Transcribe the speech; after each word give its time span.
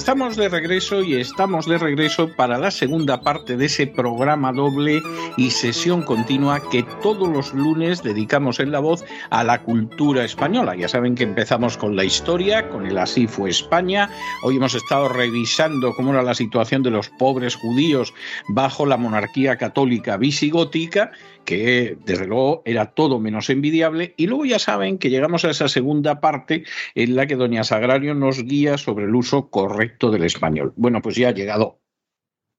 Estamos 0.00 0.34
de 0.36 0.48
regreso 0.48 1.02
y 1.02 1.16
estamos 1.16 1.66
de 1.66 1.76
regreso 1.76 2.34
para 2.34 2.56
la 2.56 2.70
segunda 2.70 3.20
parte 3.20 3.58
de 3.58 3.66
ese 3.66 3.86
programa 3.86 4.50
doble 4.50 5.02
y 5.36 5.50
sesión 5.50 6.02
continua 6.02 6.62
que 6.70 6.84
todos 7.02 7.28
los 7.28 7.52
lunes 7.52 8.02
dedicamos 8.02 8.60
en 8.60 8.72
la 8.72 8.80
voz 8.80 9.04
a 9.28 9.44
la 9.44 9.60
cultura 9.60 10.24
española. 10.24 10.74
Ya 10.74 10.88
saben 10.88 11.14
que 11.14 11.24
empezamos 11.24 11.76
con 11.76 11.96
la 11.96 12.04
historia, 12.04 12.66
con 12.70 12.86
el 12.86 12.96
Así 12.96 13.26
fue 13.26 13.50
España. 13.50 14.08
Hoy 14.42 14.56
hemos 14.56 14.74
estado 14.74 15.06
revisando 15.10 15.94
cómo 15.94 16.14
era 16.14 16.22
la 16.22 16.34
situación 16.34 16.82
de 16.82 16.92
los 16.92 17.10
pobres 17.10 17.54
judíos 17.54 18.14
bajo 18.48 18.86
la 18.86 18.96
monarquía 18.96 19.58
católica 19.58 20.16
visigótica 20.16 21.12
que 21.44 21.96
desde 22.04 22.26
luego 22.26 22.62
era 22.64 22.86
todo 22.86 23.18
menos 23.18 23.50
envidiable. 23.50 24.14
Y 24.16 24.26
luego 24.26 24.44
ya 24.44 24.58
saben 24.58 24.98
que 24.98 25.10
llegamos 25.10 25.44
a 25.44 25.50
esa 25.50 25.68
segunda 25.68 26.20
parte 26.20 26.64
en 26.94 27.16
la 27.16 27.26
que 27.26 27.36
Doña 27.36 27.64
Sagrario 27.64 28.14
nos 28.14 28.44
guía 28.44 28.78
sobre 28.78 29.04
el 29.04 29.14
uso 29.14 29.50
correcto 29.50 30.10
del 30.10 30.24
español. 30.24 30.72
Bueno, 30.76 31.02
pues 31.02 31.16
ya 31.16 31.28
ha 31.28 31.34
llegado 31.34 31.80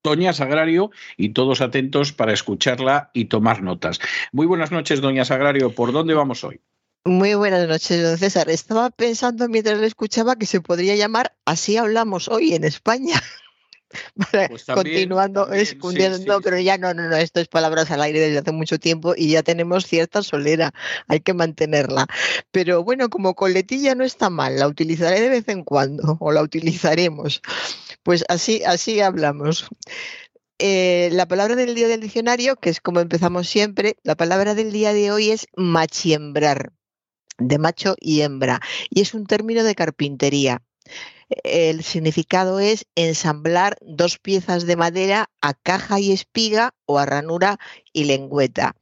Doña 0.04 0.34
Sagrario 0.34 0.92
y 1.18 1.30
todos 1.30 1.62
atentos 1.62 2.12
para 2.14 2.34
escucharla 2.34 3.12
y 3.14 3.26
tomar 3.26 3.62
notas. 3.62 4.00
Muy 4.32 4.48
buenas 4.48 4.72
noches, 4.72 5.02
Doña 5.02 5.26
Sagrario. 5.26 5.74
¿Por 5.74 5.92
dónde 5.92 6.14
vamos 6.14 6.44
hoy? 6.44 6.60
Muy 7.04 7.34
buenas 7.34 7.68
noches, 7.68 8.04
don 8.04 8.18
César. 8.18 8.50
Estaba 8.50 8.92
pensando 8.92 9.48
mientras 9.50 9.80
le 9.80 9.88
escuchaba 9.88 10.36
que 10.36 10.46
se 10.46 10.62
podría 10.62 10.96
llamar 10.96 11.36
Así 11.46 11.78
hablamos 11.78 12.28
hoy 12.28 12.54
en 12.54 12.64
España. 12.64 13.16
Pues 14.50 14.66
continuando 14.66 15.52
escondiendo, 15.52 16.42
pero 16.42 16.60
ya 16.60 16.78
no, 16.78 16.94
no, 16.94 17.10
no, 17.10 17.16
esto 17.16 17.40
es 17.40 17.48
palabras 17.48 17.92
al 17.92 18.02
aire 18.02 18.20
desde 18.20 18.40
hace 18.40 18.52
mucho 18.52 18.80
tiempo 18.80 19.14
y 19.16 19.32
ya 19.32 19.44
tenemos 19.44 19.86
cierta 19.86 20.24
solera, 20.24 20.74
hay 21.08 21.20
que 21.20 21.34
mantenerla. 21.34 22.08
Pero 22.52 22.84
bueno, 22.84 23.10
como 23.10 23.36
coletilla 23.36 23.96
no 23.96 24.04
está 24.04 24.30
mal, 24.30 24.58
la 24.60 24.68
utilizaré 24.68 25.22
de 25.22 25.30
vez 25.30 25.48
en 25.48 25.64
cuando 25.64 26.18
o 26.20 26.32
la 26.32 26.42
utilizaremos. 26.42 27.42
Pues 28.04 28.24
así, 28.30 28.64
así 28.66 29.00
hablamos. 29.02 29.68
Eh, 30.60 31.10
la 31.14 31.28
palabra 31.28 31.56
del 31.56 31.74
día 31.74 31.88
del 31.88 32.02
diccionario, 32.02 32.56
que 32.56 32.70
es 32.70 32.82
como 32.82 33.00
empezamos 33.00 33.50
siempre, 33.50 33.98
la 34.04 34.16
palabra 34.16 34.54
del 34.54 34.72
día 34.72 34.94
de 34.94 35.12
hoy 35.12 35.32
es 35.32 35.48
machiembrar, 35.56 36.72
de 37.40 37.58
macho 37.58 37.96
y 38.00 38.22
hembra, 38.22 38.60
y 38.90 39.02
es 39.02 39.16
un 39.16 39.26
término 39.26 39.64
de 39.64 39.74
carpintería 39.74 40.62
el 41.44 41.84
significado 41.84 42.60
es 42.60 42.86
ensamblar 42.96 43.78
dos 43.82 44.20
piezas 44.20 44.66
de 44.66 44.76
madera 44.76 45.30
a 45.42 45.54
caja 45.54 46.00
y 46.00 46.12
espiga 46.12 46.74
o 46.86 47.00
a 47.00 47.06
ranura 47.06 47.58
y 47.94 48.06
lengüeta 48.06 48.76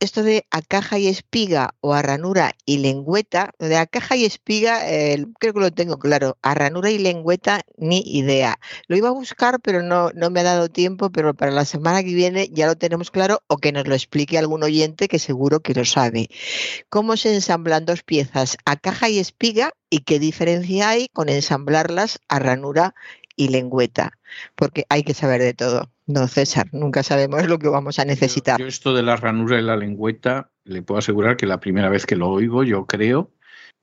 esto 0.00 0.22
de 0.22 0.46
a 0.50 0.62
caja 0.62 0.98
y 0.98 1.08
espiga 1.08 1.74
o 1.80 1.92
a 1.92 2.02
ranura 2.02 2.52
y 2.64 2.78
lengüeta, 2.78 3.52
de 3.58 3.76
a 3.76 3.86
caja 3.86 4.16
y 4.16 4.24
espiga 4.24 4.80
creo 5.38 5.54
que 5.54 5.60
lo 5.60 5.72
tengo 5.72 5.98
claro, 5.98 6.38
a 6.42 6.54
ranura 6.54 6.90
y 6.90 6.98
lengüeta 6.98 7.62
ni 7.76 8.02
idea. 8.06 8.58
Lo 8.86 8.96
iba 8.96 9.08
a 9.08 9.12
buscar 9.12 9.60
pero 9.60 9.82
no, 9.82 10.10
no 10.14 10.30
me 10.30 10.40
ha 10.40 10.44
dado 10.44 10.68
tiempo, 10.68 11.10
pero 11.10 11.34
para 11.34 11.50
la 11.50 11.64
semana 11.64 12.02
que 12.02 12.14
viene 12.14 12.48
ya 12.52 12.66
lo 12.66 12.76
tenemos 12.76 13.10
claro 13.10 13.42
o 13.48 13.56
que 13.56 13.72
nos 13.72 13.86
lo 13.86 13.94
explique 13.94 14.38
algún 14.38 14.62
oyente 14.62 15.08
que 15.08 15.18
seguro 15.18 15.60
que 15.60 15.74
lo 15.74 15.84
sabe. 15.84 16.28
¿Cómo 16.88 17.16
se 17.16 17.34
ensamblan 17.34 17.84
dos 17.84 18.02
piezas 18.02 18.56
a 18.64 18.76
caja 18.76 19.08
y 19.08 19.18
espiga 19.18 19.72
y 19.90 20.00
qué 20.00 20.18
diferencia 20.18 20.90
hay 20.90 21.08
con 21.08 21.28
ensamblarlas 21.28 22.20
a 22.28 22.38
ranura 22.38 22.94
y 23.36 23.48
lengüeta? 23.48 24.12
Porque 24.54 24.84
hay 24.88 25.02
que 25.02 25.14
saber 25.14 25.42
de 25.42 25.54
todo. 25.54 25.90
No, 26.08 26.26
César, 26.26 26.70
nunca 26.72 27.02
sabemos 27.02 27.46
lo 27.46 27.58
que 27.58 27.68
vamos 27.68 27.98
a 27.98 28.04
necesitar. 28.06 28.58
Yo, 28.58 28.66
esto 28.66 28.94
de 28.94 29.02
la 29.02 29.16
ranura 29.16 29.58
y 29.58 29.62
la 29.62 29.76
lengüeta, 29.76 30.50
le 30.64 30.80
puedo 30.80 30.98
asegurar 30.98 31.36
que 31.36 31.46
la 31.46 31.60
primera 31.60 31.90
vez 31.90 32.06
que 32.06 32.16
lo 32.16 32.30
oigo, 32.30 32.64
yo 32.64 32.86
creo, 32.86 33.30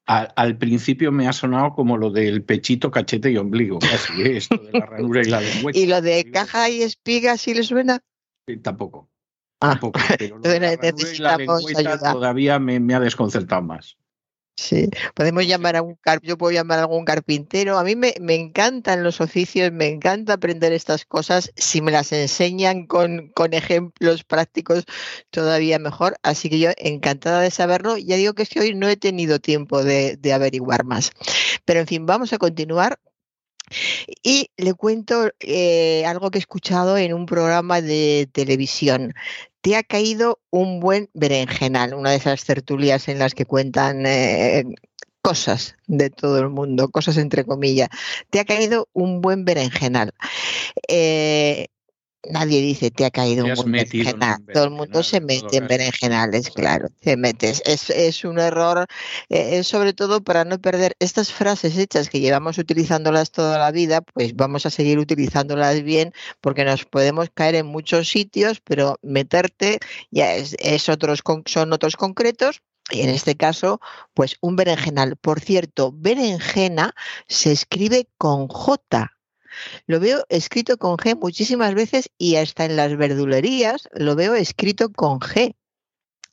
al 0.07 0.57
principio 0.57 1.11
me 1.11 1.27
ha 1.27 1.33
sonado 1.33 1.73
como 1.73 1.97
lo 1.97 2.09
del 2.09 2.43
pechito, 2.43 2.89
cachete 2.89 3.29
y 3.29 3.37
ombligo. 3.37 3.77
Así 3.93 4.23
esto 4.23 4.57
de 4.57 4.71
la 4.71 4.87
ranura 4.87 5.21
y 5.21 5.25
la 5.25 5.39
lengüeta. 5.39 5.77
¿Y 5.79 5.85
lo 5.85 6.01
de 6.01 6.31
caja 6.31 6.67
y 6.67 6.81
espiga 6.81 7.37
sí 7.37 7.53
le 7.53 7.61
suena? 7.61 7.99
tampoco. 8.63 9.07
Ah, 9.61 9.69
tampoco. 9.73 9.99
Pero 10.17 10.37
lo 10.39 10.49
de 10.49 10.59
la 10.59 10.75
la 11.19 11.37
lengüeta 11.37 12.11
todavía 12.11 12.57
me 12.57 12.95
ha 12.95 12.99
desconcertado 12.99 13.61
más. 13.61 13.97
Sí, 14.57 14.89
podemos 15.13 15.45
llamar 15.45 15.75
a 15.75 15.81
un 15.81 15.95
car 15.95 16.21
yo 16.21 16.37
puedo 16.37 16.51
llamar 16.53 16.79
a 16.79 16.83
algún 16.83 17.03
carpintero. 17.03 17.77
A 17.77 17.83
mí 17.83 17.95
me, 17.97 18.13
me, 18.21 18.35
encantan 18.35 19.03
los 19.03 19.19
oficios, 19.19 19.71
me 19.73 19.87
encanta 19.87 20.33
aprender 20.33 20.71
estas 20.71 21.05
cosas. 21.05 21.51
Si 21.57 21.81
me 21.81 21.91
las 21.91 22.13
enseñan 22.13 22.87
con, 22.87 23.29
con, 23.35 23.53
ejemplos 23.53 24.23
prácticos, 24.23 24.85
todavía 25.29 25.77
mejor. 25.77 26.17
Así 26.23 26.49
que 26.49 26.59
yo 26.59 26.71
encantada 26.77 27.41
de 27.41 27.51
saberlo. 27.51 27.97
Ya 27.97 28.15
digo 28.15 28.33
que 28.33 28.43
es 28.43 28.49
que 28.49 28.61
hoy 28.61 28.73
no 28.73 28.87
he 28.87 28.95
tenido 28.95 29.39
tiempo 29.39 29.83
de, 29.83 30.15
de 30.17 30.33
averiguar 30.33 30.85
más. 30.85 31.11
Pero 31.65 31.81
en 31.81 31.87
fin, 31.87 32.05
vamos 32.05 32.31
a 32.31 32.37
continuar 32.37 32.99
y 34.23 34.51
le 34.57 34.73
cuento 34.73 35.31
eh, 35.39 36.05
algo 36.05 36.31
que 36.31 36.37
he 36.37 36.39
escuchado 36.39 36.97
en 36.97 37.13
un 37.13 37.25
programa 37.25 37.81
de 37.81 38.29
televisión. 38.31 39.13
Te 39.61 39.75
ha 39.75 39.83
caído 39.83 40.39
un 40.51 40.79
buen 40.79 41.09
berenjenal, 41.13 41.93
una 41.93 42.11
de 42.11 42.17
esas 42.17 42.45
tertulias 42.45 43.07
en 43.07 43.19
las 43.19 43.33
que 43.33 43.45
cuentan 43.45 44.05
eh, 44.05 44.63
cosas 45.21 45.75
de 45.87 46.11
todo 46.11 46.37
el 46.39 46.49
mundo, 46.49 46.89
cosas 46.89 47.17
entre 47.17 47.45
comillas. 47.45 47.89
Te 48.29 48.39
ha 48.39 48.45
caído 48.45 48.89
un 48.93 49.21
buen 49.21 49.43
berenjenal. 49.43 50.13
Eh, 50.87 51.67
nadie 52.29 52.61
dice 52.61 52.91
te 52.91 53.05
ha 53.05 53.11
caído 53.11 53.45
un 53.45 53.71
berenjenal. 53.71 54.43
Todo 54.53 54.65
el 54.65 54.71
mundo 54.71 55.03
se 55.03 55.21
mete 55.21 55.57
en 55.57 55.67
berenjenales, 55.67 56.49
claro. 56.51 56.87
Te 57.01 57.17
metes. 57.17 57.61
Es, 57.65 58.23
un 58.23 58.39
error, 58.39 58.85
eh, 59.29 59.63
sobre 59.63 59.93
todo 59.93 60.23
para 60.23 60.45
no 60.45 60.59
perder 60.59 60.95
estas 60.99 61.31
frases 61.31 61.77
hechas 61.77 62.09
que 62.09 62.19
llevamos 62.19 62.57
utilizándolas 62.57 63.31
toda 63.31 63.59
la 63.59 63.71
vida, 63.71 64.01
pues 64.01 64.35
vamos 64.35 64.65
a 64.65 64.69
seguir 64.69 64.99
utilizándolas 64.99 65.83
bien 65.83 66.13
porque 66.41 66.65
nos 66.65 66.85
podemos 66.85 67.29
caer 67.33 67.55
en 67.55 67.67
muchos 67.67 68.09
sitios, 68.09 68.61
pero 68.61 68.97
meterte 69.01 69.79
ya 70.11 70.35
es, 70.35 70.55
es 70.59 70.89
otros, 70.89 71.21
son 71.45 71.73
otros 71.73 71.95
concretos 71.95 72.61
y 72.91 73.01
en 73.01 73.09
este 73.09 73.35
caso, 73.35 73.81
pues 74.13 74.37
un 74.41 74.55
berenjenal. 74.55 75.17
Por 75.17 75.39
cierto, 75.39 75.91
berenjena 75.91 76.93
se 77.27 77.51
escribe 77.51 78.07
con 78.17 78.47
J, 78.47 79.14
lo 79.87 79.99
veo 79.99 80.25
escrito 80.29 80.77
con 80.77 80.97
G 80.97 81.17
muchísimas 81.17 81.73
veces 81.73 82.09
y 82.17 82.35
hasta 82.35 82.65
en 82.65 82.75
las 82.75 82.95
verdulerías 82.97 83.89
lo 83.93 84.15
veo 84.15 84.35
escrito 84.35 84.91
con 84.91 85.19
G. 85.19 85.55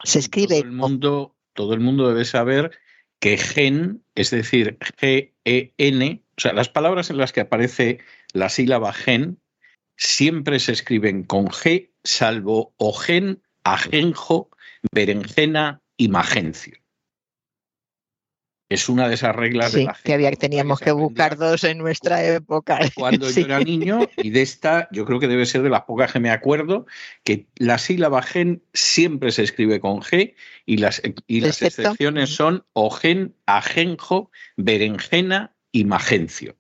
Se 0.05 0.19
escribe. 0.19 0.61
Todo 0.61 0.65
el 0.65 0.73
mundo, 0.73 1.37
todo 1.53 1.75
el 1.75 1.81
mundo 1.81 2.09
debe 2.09 2.25
saber 2.25 2.73
que 3.21 3.39
gen, 3.39 4.03
es 4.17 4.31
decir, 4.31 4.79
G-E-N, 5.01 6.23
o 6.37 6.41
sea, 6.41 6.53
las 6.53 6.69
palabras 6.69 7.11
en 7.11 7.19
las 7.19 7.33
que 7.33 7.41
aparece 7.41 8.01
la 8.33 8.49
sílaba 8.49 8.93
gen, 8.93 9.39
siempre 9.97 10.59
se 10.59 10.73
escriben 10.73 11.23
con 11.23 11.47
G, 11.47 11.91
salvo 12.03 12.75
ogen, 12.79 13.41
ajenjo, 13.63 14.51
berenjena 14.93 15.81
y 15.97 16.09
magencio. 16.09 16.82
Es 18.73 18.89
una 18.89 19.07
de 19.07 19.15
esas 19.15 19.37
reglas 19.37 19.73
de 19.73 19.85
la 19.85 19.99
que 20.03 20.15
había 20.15 20.33
teníamos 20.33 20.81
que, 20.81 20.93
buscar 20.93 21.37
dos 21.37 21.63
en 21.65 21.77
nuestra 21.77 22.25
época. 22.25 22.81
Cuando 22.95 23.29
yo 23.31 23.45
era 23.45 23.61
niño, 23.61 24.09
y 24.17 24.31
de 24.31 24.41
esta 24.41 24.89
yo 24.93 25.05
creo 25.05 25.21
que 25.21 25.29
debe 25.29 25.45
ser 25.45 25.63
de 25.63 25.69
las 25.69 25.83
pocas 25.83 26.11
que 26.11 26.21
me 26.21 26.31
acuerdo, 26.31 26.87
que 27.23 27.49
la 27.57 27.77
sílaba 27.77 28.23
gen 28.23 28.63
siempre 28.73 29.31
se 29.31 29.43
escribe 29.43 29.79
con 29.79 30.01
G 30.01 30.35
y 30.65 30.79
las, 30.79 31.03
y 31.27 31.43
las 31.43 31.61
excepciones 31.61 32.31
son 32.31 32.65
ogen, 32.73 33.35
ajenjo, 33.45 34.31
berenjena 34.57 35.55
y 35.71 35.85
magencio, 35.85 36.57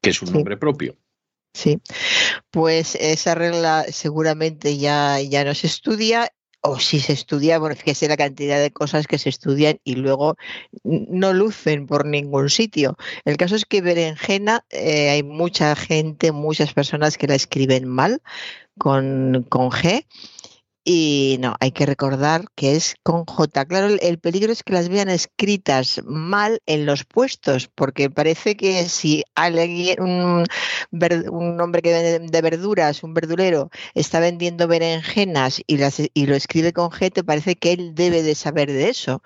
que 0.00 0.10
es 0.10 0.22
un 0.22 0.32
nombre 0.32 0.56
propio. 0.56 0.96
Sí, 1.54 1.80
pues 2.50 2.94
esa 2.94 3.34
regla 3.34 3.84
seguramente 3.90 4.78
ya, 4.78 5.20
ya 5.20 5.44
no 5.44 5.54
se 5.54 5.66
estudia 5.66 6.32
o 6.62 6.78
si 6.78 7.00
se 7.00 7.12
estudia, 7.12 7.58
bueno, 7.58 7.74
fíjese 7.74 8.08
la 8.08 8.16
cantidad 8.16 8.60
de 8.60 8.70
cosas 8.70 9.06
que 9.06 9.18
se 9.18 9.28
estudian 9.28 9.80
y 9.84 9.96
luego 9.96 10.36
no 10.84 11.32
lucen 11.32 11.86
por 11.86 12.06
ningún 12.06 12.50
sitio. 12.50 12.96
El 13.24 13.36
caso 13.36 13.56
es 13.56 13.64
que 13.64 13.82
berenjena, 13.82 14.64
eh, 14.70 15.10
hay 15.10 15.22
mucha 15.24 15.74
gente, 15.74 16.30
muchas 16.30 16.72
personas 16.72 17.18
que 17.18 17.26
la 17.26 17.34
escriben 17.34 17.88
mal 17.88 18.22
con, 18.78 19.44
con 19.48 19.70
G 19.70 20.06
y 20.84 21.36
no, 21.40 21.54
hay 21.60 21.70
que 21.70 21.86
recordar 21.86 22.46
que 22.56 22.74
es 22.74 22.96
con 23.04 23.24
J. 23.24 23.66
Claro, 23.66 23.86
el, 24.00 24.18
peligro 24.18 24.52
es 24.52 24.64
que 24.64 24.72
las 24.72 24.88
vean 24.88 25.08
escritas 25.08 26.00
mal 26.04 26.60
en 26.66 26.86
los 26.86 27.04
puestos, 27.04 27.68
porque 27.68 28.10
parece 28.10 28.56
que 28.56 28.88
si 28.88 29.22
alguien, 29.36 30.02
un, 30.02 31.60
hombre 31.60 31.82
que 31.82 31.92
vende 31.92 32.18
de 32.28 32.42
verduras, 32.42 33.04
un 33.04 33.14
verdulero, 33.14 33.70
está 33.94 34.18
vendiendo 34.18 34.66
berenjenas 34.66 35.62
y, 35.66 35.76
las, 35.76 36.02
y 36.14 36.26
lo 36.26 36.34
escribe 36.34 36.72
con 36.72 36.90
G, 36.90 37.12
te 37.12 37.22
parece 37.22 37.54
que 37.56 37.72
él 37.72 37.94
debe 37.94 38.22
de 38.22 38.34
saber 38.34 38.72
de 38.72 38.88
eso. 38.88 39.22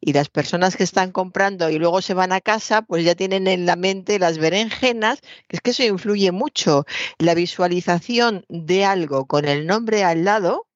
Y 0.00 0.14
las 0.14 0.30
personas 0.30 0.76
que 0.76 0.84
están 0.84 1.12
comprando 1.12 1.68
y 1.68 1.78
luego 1.78 2.00
se 2.00 2.14
van 2.14 2.32
a 2.32 2.40
casa, 2.40 2.82
pues 2.82 3.04
ya 3.04 3.14
tienen 3.14 3.46
en 3.46 3.66
la 3.66 3.76
mente 3.76 4.18
las 4.18 4.38
berenjenas, 4.38 5.20
que 5.48 5.56
es 5.56 5.60
que 5.60 5.70
eso 5.70 5.82
influye 5.84 6.32
mucho. 6.32 6.86
La 7.18 7.34
visualización 7.34 8.44
de 8.48 8.84
algo 8.86 9.26
con 9.26 9.44
el 9.44 9.66
nombre 9.66 10.04
al 10.04 10.24
lado, 10.24 10.66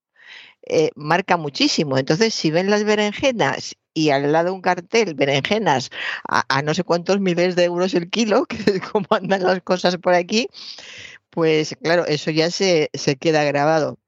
eh, 0.69 0.91
marca 0.94 1.37
muchísimo. 1.37 1.99
Entonces, 1.99 2.35
si 2.35 2.50
ven 2.50 2.70
las 2.70 2.85
berenjenas 2.85 3.76
y 3.94 4.11
al 4.11 4.31
lado 4.32 4.55
un 4.55 4.61
cartel, 4.61 5.15
berenjenas, 5.15 5.91
a, 6.29 6.62
no 6.62 6.75
sé 6.75 6.85
cuántos 6.85 7.20
miles 7.20 7.56
de 7.56 7.65
euros 7.65 7.94
el 7.94 8.11
kilo, 8.11 8.47
que 8.47 8.56
es 8.56 8.81
como 8.81 9.06
andan 9.11 9.43
las 9.43 9.62
cosas 9.62 9.97
por 9.97 10.15
aquí, 10.15 10.49
pues 11.31 11.76
claro, 11.82 12.06
eso 12.06 12.31
ya 12.31 12.50
se, 12.50 12.91
queda 13.20 13.44
grabado. 13.44 13.99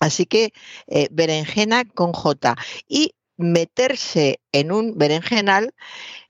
Así 0.00 0.26
que 0.26 0.52
eh, 0.86 1.08
berenjena 1.10 1.84
con 1.84 2.12
J. 2.12 2.56
Y 2.88 3.14
meterse 3.36 4.40
en 4.52 4.72
un 4.72 4.98
berenjenal 4.98 5.74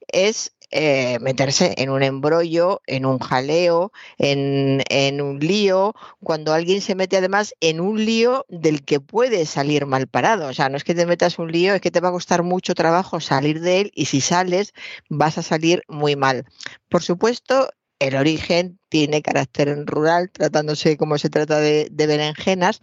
es 0.08 0.54
eh, 0.70 1.18
meterse 1.20 1.74
en 1.78 1.90
un 1.90 2.02
embrollo, 2.02 2.82
en 2.86 3.06
un 3.06 3.18
jaleo, 3.18 3.92
en, 4.18 4.82
en, 4.90 5.20
un 5.20 5.38
lío, 5.38 5.94
cuando 6.22 6.52
alguien 6.52 6.80
se 6.80 6.94
mete 6.94 7.16
además 7.16 7.54
en 7.60 7.80
un 7.80 8.04
lío 8.04 8.44
del 8.48 8.84
que 8.84 9.00
puede 9.00 9.46
salir 9.46 9.86
mal 9.86 10.08
parado. 10.08 10.48
O 10.48 10.54
sea, 10.54 10.68
no 10.68 10.76
es 10.76 10.84
que 10.84 10.94
te 10.94 11.06
metas 11.06 11.38
un 11.38 11.50
lío, 11.50 11.74
es 11.74 11.80
que 11.80 11.90
te 11.90 12.00
va 12.00 12.08
a 12.08 12.12
costar 12.12 12.42
mucho 12.42 12.74
trabajo 12.74 13.20
salir 13.20 13.60
de 13.60 13.80
él 13.80 13.92
y 13.94 14.06
si 14.06 14.20
sales 14.20 14.74
vas 15.08 15.38
a 15.38 15.42
salir 15.42 15.82
muy 15.88 16.16
mal. 16.16 16.44
Por 16.88 17.02
supuesto, 17.02 17.70
el 17.98 18.14
origen 18.16 18.78
tiene 18.88 19.22
carácter 19.22 19.84
rural, 19.86 20.30
tratándose 20.30 20.96
como 20.96 21.18
se 21.18 21.30
trata 21.30 21.60
de, 21.60 21.88
de 21.90 22.06
berenjenas, 22.06 22.80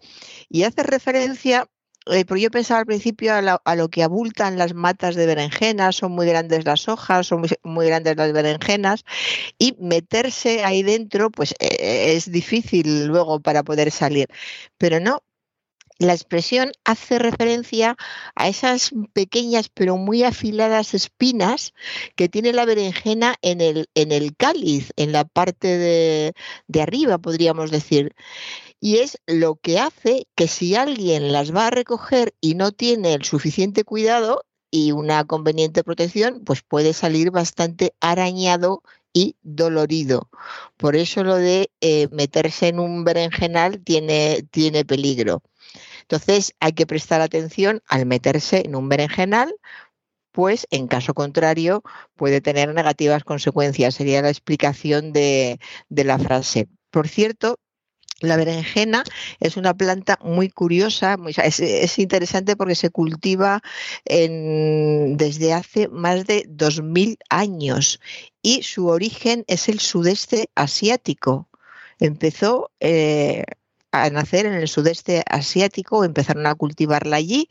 y 0.50 0.64
hace 0.64 0.84
referencia 0.84 1.70
eh, 2.08 2.26
pero 2.26 2.40
yo 2.40 2.52
pensaba 2.52 2.80
al 2.82 2.86
principio 2.86 3.34
a, 3.34 3.76
lo 3.76 3.90
que 3.90 4.04
abultan 4.04 4.58
las 4.58 4.74
matas 4.74 5.16
de 5.16 5.26
berenjenas, 5.26 5.96
son 5.96 6.12
muy 6.12 6.28
grandes 6.28 6.66
las 6.66 6.88
hojas, 6.88 7.28
son 7.28 7.46
muy, 7.64 7.88
grandes 7.88 8.16
las 8.18 8.32
berenjenas, 8.34 9.04
y 9.58 9.76
meterse 9.80 10.64
ahí 10.64 10.84
dentro, 10.84 11.32
pues 11.32 11.52
eh, 11.60 11.78
eh, 11.80 12.16
es 12.16 12.32
difícil 12.32 13.08
luego 13.08 13.40
para 13.40 13.64
poder 13.64 13.92
salir. 13.92 14.28
Pero 14.78 15.00
no, 15.00 15.24
la 15.98 16.14
expresión 16.14 16.72
hace 16.84 17.20
referencia 17.20 17.96
a 18.36 18.50
esas 18.50 18.92
pequeñas 19.14 19.70
pero 19.70 19.98
muy 19.98 20.24
afiladas 20.24 20.94
espinas 20.94 21.74
que 22.16 22.28
tiene 22.28 22.52
la 22.54 22.66
berenjena 22.66 23.36
en 23.42 23.62
el, 23.62 23.90
en 23.96 24.12
el 24.12 24.36
cáliz, 24.36 24.92
en 24.98 25.12
la 25.14 25.24
parte 25.26 25.78
de, 25.78 26.34
de 26.68 26.82
arriba, 26.82 27.18
podríamos 27.18 27.72
decir 27.72 28.14
y 28.86 29.00
es 29.00 29.18
lo 29.26 29.56
que 29.56 29.80
hace 29.80 30.28
que 30.36 30.48
si 30.48 30.76
alguien 30.76 31.32
las 31.32 31.56
va 31.56 31.66
a 31.66 31.72
recoger 31.72 32.36
y 32.40 32.54
no 32.54 32.72
tiene 32.72 33.16
el 33.16 33.24
suficiente 33.24 33.84
cuidado 33.84 34.44
y 34.70 34.92
una 34.92 35.26
conveniente 35.26 35.84
protección, 35.84 36.44
pues 36.46 36.62
puede 36.62 36.94
salir 36.94 37.32
bastante 37.32 37.96
arañado 38.00 38.84
y 39.12 39.38
dolorido. 39.42 40.30
Por 40.78 40.96
eso 40.96 41.24
lo 41.24 41.38
de 41.38 41.72
eh, 41.82 42.10
meterse 42.12 42.68
en 42.68 42.80
un 42.80 43.04
berenjenal 43.04 43.84
tiene, 43.84 44.46
tiene 44.52 44.86
peligro. 44.86 45.42
Entonces 46.02 46.54
hay 46.60 46.74
que 46.74 46.86
prestar 46.86 47.22
atención 47.22 47.82
al 47.88 48.06
meterse 48.06 48.62
en 48.68 48.76
un 48.76 48.88
berenjenal, 48.88 49.56
pues 50.32 50.68
en 50.70 50.86
caso 50.86 51.16
contrario 51.16 51.82
puede 52.16 52.40
tener 52.40 52.72
negativas 52.72 53.24
consecuencias. 53.24 53.96
Sería 53.96 54.22
la 54.22 54.30
explicación 54.30 55.12
de, 55.12 55.60
de 55.90 56.04
la 56.04 56.20
frase. 56.20 56.68
Por 56.92 57.08
cierto, 57.08 57.58
la 58.22 58.38
berenjena 58.38 59.04
es 59.40 59.58
una 59.58 59.74
planta 59.74 60.18
muy 60.22 60.50
curiosa, 60.50 61.18
es, 61.44 62.00
interesante 62.00 62.56
porque 62.56 62.76
se 62.76 62.90
cultiva 62.90 63.62
desde 64.06 65.54
hace 65.54 65.88
más 65.90 66.26
de 66.26 66.46
2.000 66.48 67.18
años 67.30 68.00
y 68.42 68.64
su 68.64 68.88
origen 68.88 69.44
es 69.48 69.70
el 69.70 69.80
sudeste 69.80 70.50
asiático. 70.56 71.50
Empezó 72.00 72.72
eh, 72.80 73.44
a 73.92 74.10
nacer 74.10 74.46
en 74.46 74.54
el 74.54 74.68
sudeste 74.68 75.24
asiático, 75.30 76.04
empezaron 76.04 76.46
a 76.46 76.56
cultivarla 76.56 77.18
allí, 77.18 77.48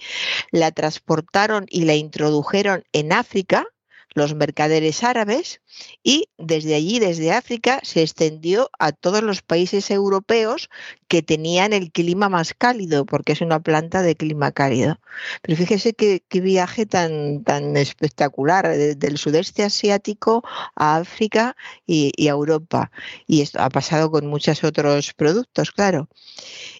la 0.50 0.70
transportaron 0.72 1.66
y 1.68 1.84
la 1.84 1.94
introdujeron 1.94 2.84
en 2.92 3.12
África 3.12 3.66
los 4.14 4.34
mercaderes 4.34 5.02
árabes 5.02 5.60
y 6.02 6.28
desde 6.38 6.74
allí, 6.74 6.98
desde 6.98 7.32
África, 7.32 7.80
se 7.82 8.02
extendió 8.02 8.70
a 8.78 8.92
todos 8.92 9.22
los 9.22 9.42
países 9.42 9.90
europeos 9.90 10.70
que 11.08 11.22
tenían 11.22 11.72
el 11.72 11.92
clima 11.92 12.28
más 12.28 12.54
cálido, 12.54 13.04
porque 13.04 13.32
es 13.32 13.40
una 13.40 13.60
planta 13.60 14.02
de 14.02 14.16
clima 14.16 14.52
cálido. 14.52 14.98
Pero 15.42 15.56
fíjese 15.56 15.94
qué, 15.94 16.22
viaje 16.40 16.86
tan, 16.86 17.44
tan 17.44 17.76
espectacular, 17.76 18.68
del 18.76 19.18
sudeste 19.18 19.62
asiático 19.64 20.42
a 20.76 20.96
África 20.96 21.56
y, 21.86 22.12
y 22.16 22.28
a 22.28 22.32
Europa. 22.32 22.90
Y 23.26 23.42
esto 23.42 23.60
ha 23.60 23.68
pasado 23.68 24.10
con 24.10 24.26
muchos 24.26 24.64
otros 24.64 25.12
productos, 25.14 25.72
claro. 25.72 26.08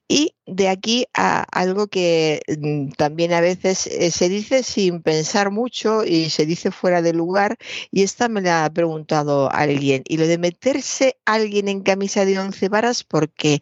Y 0.06 0.34
de 0.46 0.68
aquí 0.68 1.06
a 1.14 1.42
algo 1.42 1.86
que 1.86 2.42
mm, 2.58 2.90
también 2.92 3.32
a 3.32 3.40
veces 3.40 3.86
eh, 3.86 4.10
se 4.10 4.28
dice 4.28 4.62
sin 4.62 5.02
pensar 5.02 5.50
mucho 5.50 6.04
y 6.04 6.28
se 6.28 6.44
dice 6.44 6.70
fuera 6.70 7.00
de 7.00 7.14
lugar, 7.14 7.56
y 7.90 8.02
esta 8.02 8.28
me 8.28 8.42
la 8.42 8.64
ha 8.64 8.72
preguntado 8.72 9.50
alguien, 9.50 10.02
y 10.06 10.18
lo 10.18 10.26
de 10.26 10.38
meterse 10.38 11.16
alguien 11.24 11.68
en 11.68 11.82
camisa 11.82 12.24
de 12.26 12.38
once 12.38 12.68
varas, 12.68 13.02
porque 13.02 13.60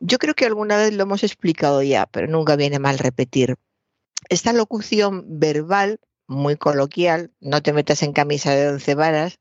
yo 0.00 0.18
creo 0.18 0.34
que 0.34 0.46
alguna 0.46 0.76
vez 0.76 0.92
lo 0.94 1.02
hemos 1.02 1.24
explicado 1.24 1.82
ya, 1.82 2.06
pero 2.06 2.28
nunca 2.28 2.56
viene 2.56 2.78
mal 2.78 2.98
repetir. 2.98 3.56
Esta 4.28 4.52
locución 4.52 5.24
verbal, 5.40 5.98
muy 6.28 6.56
coloquial, 6.56 7.32
no 7.40 7.60
te 7.62 7.72
metas 7.72 8.02
en 8.04 8.12
camisa 8.12 8.54
de 8.54 8.68
once 8.68 8.94
varas, 8.94 9.40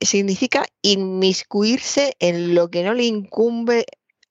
significa 0.00 0.66
inmiscuirse 0.82 2.14
en 2.20 2.54
lo 2.54 2.70
que 2.70 2.84
no 2.84 2.94
le 2.94 3.04
incumbe 3.04 3.86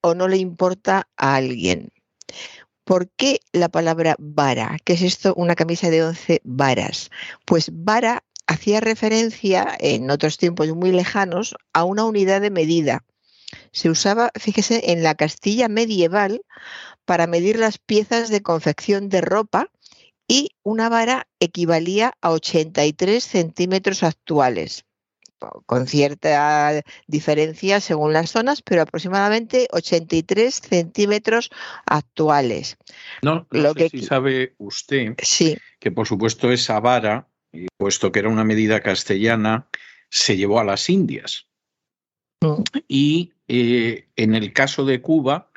o 0.07 0.15
no 0.15 0.27
le 0.27 0.37
importa 0.37 1.07
a 1.17 1.35
alguien. 1.35 1.91
¿Por 2.83 3.09
qué 3.09 3.41
la 3.51 3.69
palabra 3.69 4.15
vara? 4.17 4.77
¿Qué 4.83 4.93
es 4.93 5.01
esto? 5.01 5.33
Una 5.35 5.55
camisa 5.55 5.89
de 5.89 6.03
11 6.03 6.41
varas. 6.43 7.09
Pues 7.45 7.69
vara 7.73 8.23
hacía 8.47 8.79
referencia 8.79 9.75
en 9.79 10.09
otros 10.09 10.37
tiempos 10.37 10.69
muy 10.69 10.91
lejanos 10.91 11.55
a 11.73 11.83
una 11.83 12.05
unidad 12.05 12.39
de 12.41 12.49
medida. 12.49 13.03
Se 13.71 13.89
usaba, 13.89 14.31
fíjese, 14.39 14.91
en 14.91 15.03
la 15.03 15.15
Castilla 15.15 15.67
medieval 15.67 16.41
para 17.05 17.27
medir 17.27 17.59
las 17.59 17.77
piezas 17.77 18.29
de 18.29 18.41
confección 18.41 19.09
de 19.09 19.21
ropa 19.21 19.69
y 20.27 20.51
una 20.63 20.89
vara 20.89 21.27
equivalía 21.39 22.13
a 22.21 22.31
83 22.31 23.23
centímetros 23.23 24.03
actuales 24.03 24.86
con 25.65 25.87
cierta 25.87 26.81
diferencia 27.07 27.79
según 27.79 28.13
las 28.13 28.31
zonas, 28.31 28.61
pero 28.61 28.81
aproximadamente 28.81 29.67
83 29.71 30.53
centímetros 30.55 31.49
actuales. 31.85 32.77
No, 33.21 33.47
Lo 33.51 33.73
sé 33.73 33.89
que... 33.89 33.89
si 33.89 34.05
sabe 34.05 34.55
usted 34.57 35.15
sí. 35.21 35.57
que 35.79 35.91
por 35.91 36.07
supuesto 36.07 36.51
esa 36.51 36.79
vara, 36.79 37.27
puesto 37.77 38.11
que 38.11 38.19
era 38.19 38.29
una 38.29 38.43
medida 38.43 38.81
castellana, 38.81 39.67
se 40.09 40.37
llevó 40.37 40.59
a 40.59 40.63
las 40.63 40.89
Indias. 40.89 41.47
Mm. 42.41 42.63
Y 42.87 43.33
eh, 43.47 44.07
en 44.15 44.35
el 44.35 44.53
caso 44.53 44.85
de 44.85 45.01
Cuba 45.01 45.51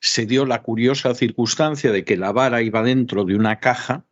se 0.00 0.26
dio 0.26 0.46
la 0.46 0.62
curiosa 0.62 1.14
circunstancia 1.14 1.90
de 1.92 2.04
que 2.04 2.16
la 2.16 2.32
vara 2.32 2.62
iba 2.62 2.82
dentro 2.82 3.24
de 3.24 3.34
una 3.34 3.60
caja 3.60 4.04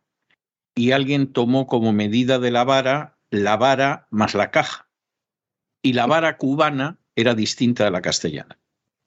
y 0.75 0.91
alguien 0.91 1.31
tomó 1.31 1.67
como 1.67 1.93
medida 1.93 2.39
de 2.39 2.51
la 2.51 2.63
vara 2.63 3.17
la 3.29 3.57
vara 3.57 4.07
más 4.11 4.33
la 4.33 4.51
caja 4.51 4.84
y 5.85 5.93
la 5.93 6.07
vara 6.07 6.37
cubana 6.37 6.97
era 7.15 7.35
distinta 7.35 7.83
de 7.83 7.91
la 7.91 8.01
castellana. 8.01 8.57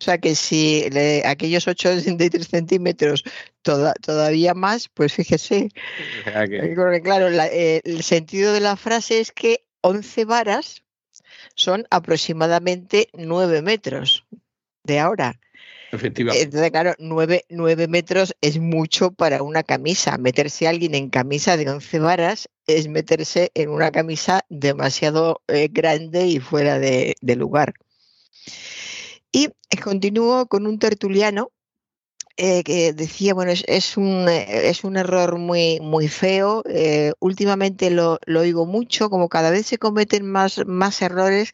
O 0.00 0.04
sea 0.04 0.18
que 0.18 0.36
si 0.36 0.84
aquellos 1.24 1.66
83 1.66 2.46
centímetros 2.46 3.24
todavía 3.62 4.54
más, 4.54 4.88
pues 4.88 5.12
fíjese. 5.12 5.70
claro, 7.02 7.28
eh, 7.30 7.80
el 7.82 8.04
sentido 8.04 8.52
de 8.52 8.60
la 8.60 8.76
frase 8.76 9.18
es 9.18 9.32
que 9.32 9.64
11 9.80 10.24
varas 10.24 10.84
son 11.56 11.84
aproximadamente 11.90 13.08
9 13.12 13.60
metros 13.62 14.24
de 14.84 15.00
ahora. 15.00 15.40
Efectivamente. 15.90 16.42
Entonces, 16.42 16.70
claro, 16.70 16.94
9, 16.98 17.44
metros 17.88 18.34
es 18.40 18.58
mucho 18.58 19.10
para 19.10 19.42
una 19.42 19.62
camisa. 19.62 20.18
Meterse 20.18 20.68
alguien 20.68 20.94
en 20.94 21.08
camisa 21.08 21.56
de 21.56 21.68
11 21.68 21.98
varas 22.00 22.48
es 22.66 22.88
meterse 22.88 23.50
en 23.54 23.70
una 23.70 23.90
camisa 23.90 24.44
demasiado 24.50 25.42
eh, 25.48 25.68
grande 25.70 26.26
y 26.26 26.40
fuera 26.40 26.78
de, 26.78 27.16
lugar. 27.22 27.74
Y 29.32 29.48
continúo 29.82 30.46
con 30.46 30.66
un 30.66 30.78
tertuliano 30.78 31.52
eh, 32.36 32.62
que 32.62 32.92
decía, 32.92 33.34
bueno, 33.34 33.52
es, 33.52 33.96
un, 33.96 34.28
eh, 34.28 34.68
es 34.68 34.84
un 34.84 34.96
error 34.96 35.38
muy, 35.38 35.80
muy 35.80 36.08
feo. 36.08 36.62
Eh, 36.68 37.12
últimamente 37.18 37.90
lo, 37.90 38.18
lo, 38.26 38.40
oigo 38.40 38.66
mucho, 38.66 39.10
como 39.10 39.28
cada 39.28 39.50
vez 39.50 39.66
se 39.66 39.78
cometen 39.78 40.30
más, 40.30 40.64
más 40.66 41.00
errores. 41.02 41.50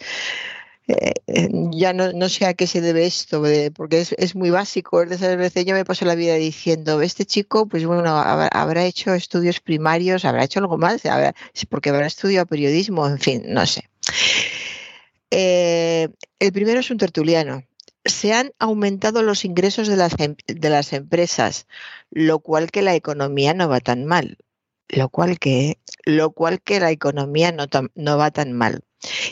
Ya 1.73 1.93
no, 1.93 2.13
no, 2.13 2.29
sé 2.29 2.47
a 2.47 2.55
qué 2.55 2.67
se 2.67 2.81
debe 2.81 3.07
esto, 3.07 3.43
porque 3.75 4.01
es, 4.01 4.15
es 4.19 4.35
muy 4.35 4.51
básico. 4.51 5.03
Esas 5.03 5.37
veces 5.37 5.65
yo 5.65 5.75
me 5.75 5.85
paso 5.85 6.05
la 6.05 6.15
vida 6.15 6.35
diciendo, 6.35 7.01
este 7.01 7.25
chico, 7.25 7.67
pues 7.67 7.87
bueno, 7.87 8.17
habrá, 8.17 8.85
hecho 8.85 9.15
estudios 9.15 9.61
primarios, 9.61 10.25
habrá 10.25 10.45
hecho 10.45 10.61
algo 10.61 10.79
más, 10.79 11.03
porque 11.69 11.91
habrá 11.91 12.07
estudiado 12.07 12.47
periodismo, 12.47 13.07
en 13.07 13.19
fin, 13.19 13.45
no 13.49 13.67
sé. 13.67 13.89
el 15.31 16.53
primero 16.53 16.81
es 16.81 16.91
un 16.91 16.99
tertuliano, 16.99 17.65
se 18.05 18.33
han 18.33 18.53
aumentado 18.59 19.23
los 19.23 19.45
ingresos 19.45 19.89
de 19.89 19.97
las, 19.97 20.19
em, 20.19 20.37
de 20.47 20.71
las 20.71 20.93
empresas, 20.93 21.67
lo 22.11 22.41
cual 22.41 22.71
que 22.71 22.83
la 22.83 22.95
economía 22.95 23.55
no 23.55 23.69
va 23.69 23.81
tan 23.81 24.05
mal. 24.05 24.39
Lo 24.89 25.09
cual 25.09 25.39
que, 25.39 25.79
lo 26.05 26.33
cual 26.33 26.61
que 26.61 26.81
la 26.81 26.91
economía 26.91 27.53
no, 27.53 27.67
no 27.95 28.19
va 28.19 28.31
tan 28.31 28.53
mal. 28.53 28.85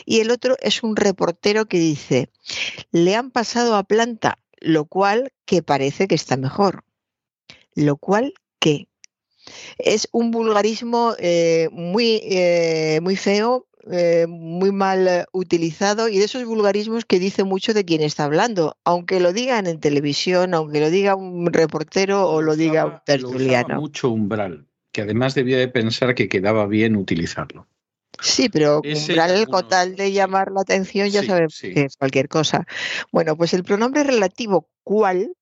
Y 0.05 0.19
el 0.19 0.31
otro 0.31 0.55
es 0.61 0.83
un 0.83 0.95
reportero 0.95 1.65
que 1.65 1.79
dice, 1.79 2.29
le 2.91 3.15
han 3.15 3.31
pasado 3.31 3.75
a 3.75 3.83
planta, 3.83 4.39
lo 4.59 4.85
cual 4.85 5.31
que 5.45 5.63
parece 5.63 6.07
que 6.07 6.15
está 6.15 6.37
mejor. 6.37 6.83
Lo 7.75 7.97
cual 7.97 8.33
que 8.59 8.87
es 9.77 10.07
un 10.11 10.31
vulgarismo 10.31 11.13
eh, 11.19 11.69
muy, 11.71 12.21
eh, 12.23 12.99
muy 13.01 13.15
feo, 13.15 13.67
eh, 13.91 14.25
muy 14.29 14.71
mal 14.71 15.25
utilizado 15.33 16.07
y 16.07 16.17
de 16.17 16.25
esos 16.25 16.45
vulgarismos 16.45 17.03
que 17.03 17.19
dice 17.19 17.43
mucho 17.43 17.73
de 17.73 17.83
quien 17.83 18.01
está 18.01 18.23
hablando, 18.23 18.77
aunque 18.85 19.19
lo 19.19 19.33
digan 19.33 19.67
en 19.67 19.79
televisión, 19.79 20.53
aunque 20.53 20.79
lo 20.79 20.89
diga 20.89 21.15
un 21.15 21.51
reportero 21.51 22.29
o 22.29 22.41
lo 22.41 22.55
diga 22.55 22.85
un 22.85 23.01
tertuliano. 23.05 23.81
mucho 23.81 24.09
umbral, 24.09 24.67
que 24.93 25.01
además 25.01 25.35
debía 25.35 25.57
de 25.57 25.67
pensar 25.67 26.15
que 26.15 26.29
quedaba 26.29 26.65
bien 26.67 26.95
utilizarlo. 26.95 27.67
Sí, 28.21 28.47
pero 28.47 28.81
umbral 28.85 29.47
con 29.47 29.67
tal 29.67 29.95
de 29.95 30.13
llamar 30.13 30.51
la 30.51 30.61
atención 30.61 31.09
ya 31.09 31.23
sabemos 31.23 31.59
que 31.59 31.81
es 31.81 31.97
cualquier 31.97 32.29
cosa. 32.29 32.65
Bueno, 33.11 33.35
pues 33.35 33.53
el 33.53 33.65
pronombre 33.65 34.03
relativo 34.03 34.69
cual 34.83 35.33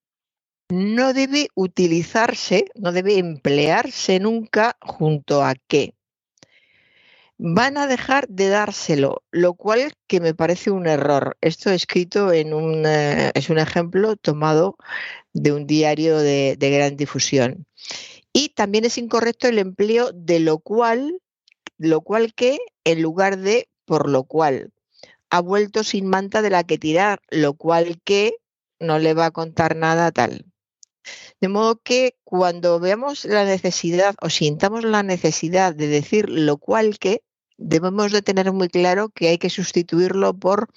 no 0.69 1.13
debe 1.13 1.49
utilizarse, 1.53 2.65
no 2.75 2.91
debe 2.91 3.19
emplearse 3.19 4.19
nunca 4.19 4.77
junto 4.81 5.43
a 5.43 5.53
qué 5.67 5.93
van 7.43 7.75
a 7.77 7.87
dejar 7.87 8.27
de 8.27 8.49
dárselo, 8.49 9.23
lo 9.31 9.55
cual 9.55 9.93
que 10.05 10.19
me 10.19 10.35
parece 10.35 10.69
un 10.69 10.85
error. 10.85 11.37
Esto 11.41 11.71
escrito 11.71 12.31
en 12.31 12.53
un, 12.53 12.85
eh, 12.85 13.31
es 13.33 13.49
un 13.49 13.57
ejemplo 13.57 14.15
tomado 14.15 14.77
de 15.33 15.51
un 15.51 15.65
diario 15.65 16.19
de, 16.19 16.55
de, 16.55 16.69
gran 16.69 16.95
difusión. 16.95 17.65
Y 18.33 18.49
también 18.49 18.85
es 18.85 18.97
incorrecto 18.97 19.47
el 19.47 19.59
empleo 19.59 20.11
de 20.13 20.39
lo 20.39 20.59
cual, 20.59 21.21
lo 21.77 22.01
cual 22.01 22.33
que 22.33 22.59
en 22.83 23.01
lugar 23.01 23.37
de 23.37 23.69
por 23.85 24.09
lo 24.09 24.23
cual. 24.23 24.71
Ha 25.29 25.41
vuelto 25.41 25.83
sin 25.83 26.07
manta 26.07 26.41
de 26.41 26.49
la 26.49 26.63
que 26.63 26.77
tirar, 26.77 27.21
lo 27.29 27.53
cual 27.53 28.01
que 28.03 28.35
no 28.79 28.99
le 28.99 29.13
va 29.13 29.27
a 29.27 29.31
contar 29.31 29.75
nada 29.75 30.11
tal. 30.11 30.45
De 31.39 31.47
modo 31.47 31.81
que 31.81 32.15
cuando 32.23 32.79
veamos 32.79 33.25
la 33.25 33.45
necesidad 33.45 34.15
o 34.21 34.29
sintamos 34.29 34.83
la 34.83 35.03
necesidad 35.03 35.73
de 35.73 35.87
decir 35.87 36.29
lo 36.29 36.57
cual 36.57 36.99
que, 36.99 37.23
debemos 37.57 38.11
de 38.11 38.21
tener 38.21 38.51
muy 38.51 38.69
claro 38.69 39.09
que 39.09 39.29
hay 39.29 39.37
que 39.37 39.49
sustituirlo 39.49 40.33
por 40.33 40.69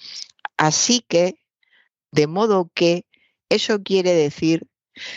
así 0.57 1.01
que, 1.07 1.35
de 2.11 2.27
modo 2.27 2.71
que, 2.73 3.05
eso 3.49 3.83
quiere 3.83 4.13
decir, 4.13 4.67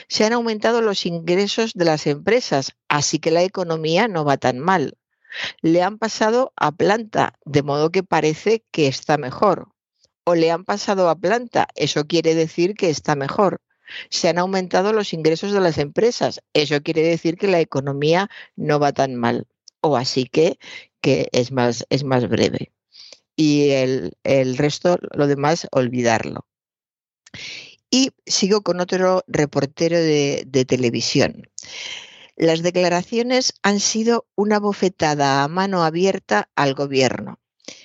se 0.08 0.24
han 0.24 0.32
aumentado 0.32 0.80
los 0.80 1.06
ingresos 1.06 1.72
de 1.74 1.84
las 1.84 2.06
empresas, 2.06 2.76
así 2.88 3.18
que 3.18 3.30
la 3.30 3.42
economía 3.42 4.08
no 4.08 4.24
va 4.24 4.36
tan 4.36 4.58
mal. 4.58 4.96
Le 5.60 5.82
han 5.82 5.98
pasado 5.98 6.52
a 6.56 6.72
planta, 6.72 7.34
de 7.44 7.62
modo 7.62 7.90
que 7.90 8.02
parece 8.02 8.64
que 8.70 8.88
está 8.88 9.18
mejor. 9.18 9.68
O 10.24 10.34
le 10.34 10.50
han 10.50 10.64
pasado 10.64 11.08
a 11.08 11.16
planta, 11.16 11.68
eso 11.74 12.06
quiere 12.06 12.34
decir 12.34 12.74
que 12.74 12.90
está 12.90 13.14
mejor. 13.14 13.60
Se 14.10 14.28
han 14.28 14.38
aumentado 14.38 14.92
los 14.92 15.12
ingresos 15.12 15.52
de 15.52 15.60
las 15.60 15.78
empresas, 15.78 16.42
eso 16.52 16.82
quiere 16.82 17.02
decir 17.02 17.36
que 17.36 17.48
la 17.48 17.60
economía 17.60 18.28
no 18.56 18.78
va 18.78 18.92
tan 18.92 19.14
mal. 19.14 19.46
O 19.80 19.96
así 19.96 20.24
que 20.24 20.58
que 21.00 21.28
es 21.32 21.52
más, 21.52 21.86
es 21.90 22.04
más 22.04 22.28
breve. 22.28 22.72
Y 23.36 23.70
el, 23.70 24.56
resto, 24.56 24.98
lo 25.12 25.26
demás, 25.26 25.68
olvidarlo. 25.70 26.46
Y 27.90 28.10
sigo 28.26 28.62
con 28.62 28.80
otro 28.80 29.22
reportero 29.26 29.96
de, 29.96 30.64
televisión. 30.66 31.48
Las 32.36 32.62
declaraciones 32.62 33.54
han 33.62 33.80
sido 33.80 34.26
una 34.34 34.60
bofetada 34.60 35.42
a 35.42 35.48
mano 35.48 35.82
abierta 35.82 36.48
al 36.54 36.74
gobierno. 36.74 37.38